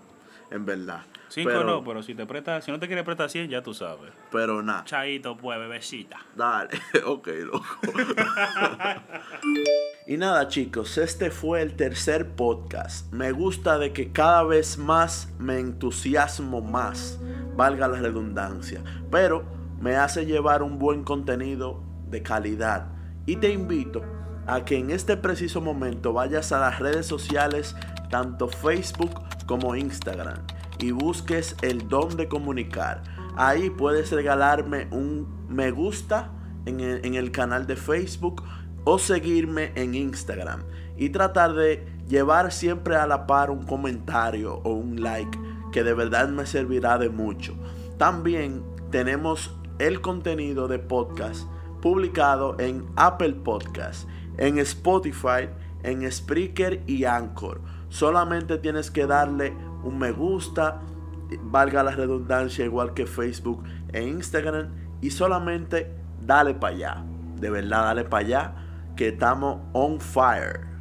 en 0.49 0.65
verdad. 0.65 1.01
Cinco 1.27 1.49
pero, 1.49 1.63
no, 1.63 1.83
pero 1.83 2.01
si 2.01 2.15
te 2.15 2.25
presta, 2.25 2.59
si 2.61 2.71
no 2.71 2.79
te 2.79 2.87
quiere 2.87 3.03
prestar 3.03 3.29
100, 3.29 3.49
ya 3.49 3.61
tú 3.61 3.73
sabes. 3.73 4.11
Pero 4.31 4.63
nada, 4.63 4.83
Chaito, 4.83 5.37
pues, 5.37 5.59
bebecita. 5.59 6.17
Dale, 6.35 6.69
ok, 7.05 7.27
loco. 7.43 7.65
y 10.07 10.17
nada, 10.17 10.47
chicos, 10.47 10.97
este 10.97 11.29
fue 11.29 11.61
el 11.61 11.75
tercer 11.75 12.31
podcast. 12.31 13.11
Me 13.13 13.31
gusta 13.31 13.77
de 13.77 13.93
que 13.93 14.11
cada 14.11 14.43
vez 14.43 14.79
más 14.79 15.31
me 15.37 15.59
entusiasmo 15.59 16.61
más, 16.61 17.19
valga 17.55 17.87
la 17.87 17.99
redundancia, 17.99 18.81
pero 19.11 19.45
me 19.79 19.97
hace 19.97 20.25
llevar 20.25 20.63
un 20.63 20.79
buen 20.79 21.03
contenido 21.03 21.83
de 22.09 22.23
calidad. 22.23 22.87
Y 23.27 23.37
te 23.37 23.51
invito 23.51 24.14
a 24.47 24.65
que 24.65 24.77
en 24.77 24.91
este 24.91 25.17
preciso 25.17 25.61
momento 25.61 26.13
vayas 26.13 26.51
a 26.51 26.59
las 26.59 26.79
redes 26.79 27.05
sociales, 27.05 27.75
tanto 28.09 28.47
Facebook 28.47 29.11
como 29.45 29.75
Instagram, 29.75 30.39
y 30.79 30.91
busques 30.91 31.55
el 31.61 31.87
don 31.87 32.15
de 32.17 32.27
comunicar. 32.27 33.03
Ahí 33.37 33.69
puedes 33.69 34.11
regalarme 34.11 34.87
un 34.91 35.45
me 35.49 35.71
gusta 35.71 36.31
en 36.65 36.79
el, 36.79 37.05
en 37.05 37.15
el 37.15 37.31
canal 37.31 37.67
de 37.67 37.75
Facebook 37.75 38.43
o 38.83 38.99
seguirme 38.99 39.71
en 39.75 39.95
Instagram 39.95 40.63
y 40.97 41.09
tratar 41.09 41.53
de 41.53 41.85
llevar 42.07 42.51
siempre 42.51 42.95
a 42.95 43.07
la 43.07 43.27
par 43.27 43.51
un 43.51 43.65
comentario 43.65 44.61
o 44.63 44.73
un 44.73 45.01
like 45.01 45.37
que 45.71 45.83
de 45.83 45.93
verdad 45.93 46.29
me 46.29 46.45
servirá 46.45 46.97
de 46.97 47.09
mucho. 47.09 47.55
También 47.97 48.63
tenemos 48.91 49.57
el 49.79 50.01
contenido 50.01 50.67
de 50.67 50.79
podcast 50.79 51.47
publicado 51.81 52.55
en 52.59 52.85
Apple 52.95 53.33
Podcast, 53.43 54.07
en 54.37 54.59
Spotify, 54.59 55.49
en 55.83 56.09
Spreaker 56.11 56.81
y 56.87 57.05
Anchor. 57.05 57.61
Solamente 57.89 58.57
tienes 58.57 58.91
que 58.91 59.05
darle 59.05 59.53
un 59.83 59.97
me 59.97 60.11
gusta, 60.11 60.81
valga 61.43 61.83
la 61.83 61.91
redundancia, 61.91 62.65
igual 62.65 62.93
que 62.93 63.05
Facebook 63.05 63.63
e 63.93 64.01
Instagram, 64.01 64.69
y 65.01 65.11
solamente 65.11 65.91
dale 66.21 66.53
para 66.55 66.75
allá. 66.75 67.05
De 67.39 67.49
verdad, 67.49 67.83
dale 67.83 68.03
para 68.05 68.25
allá, 68.25 68.55
que 68.95 69.09
estamos 69.09 69.59
on 69.73 69.99
fire. 69.99 70.74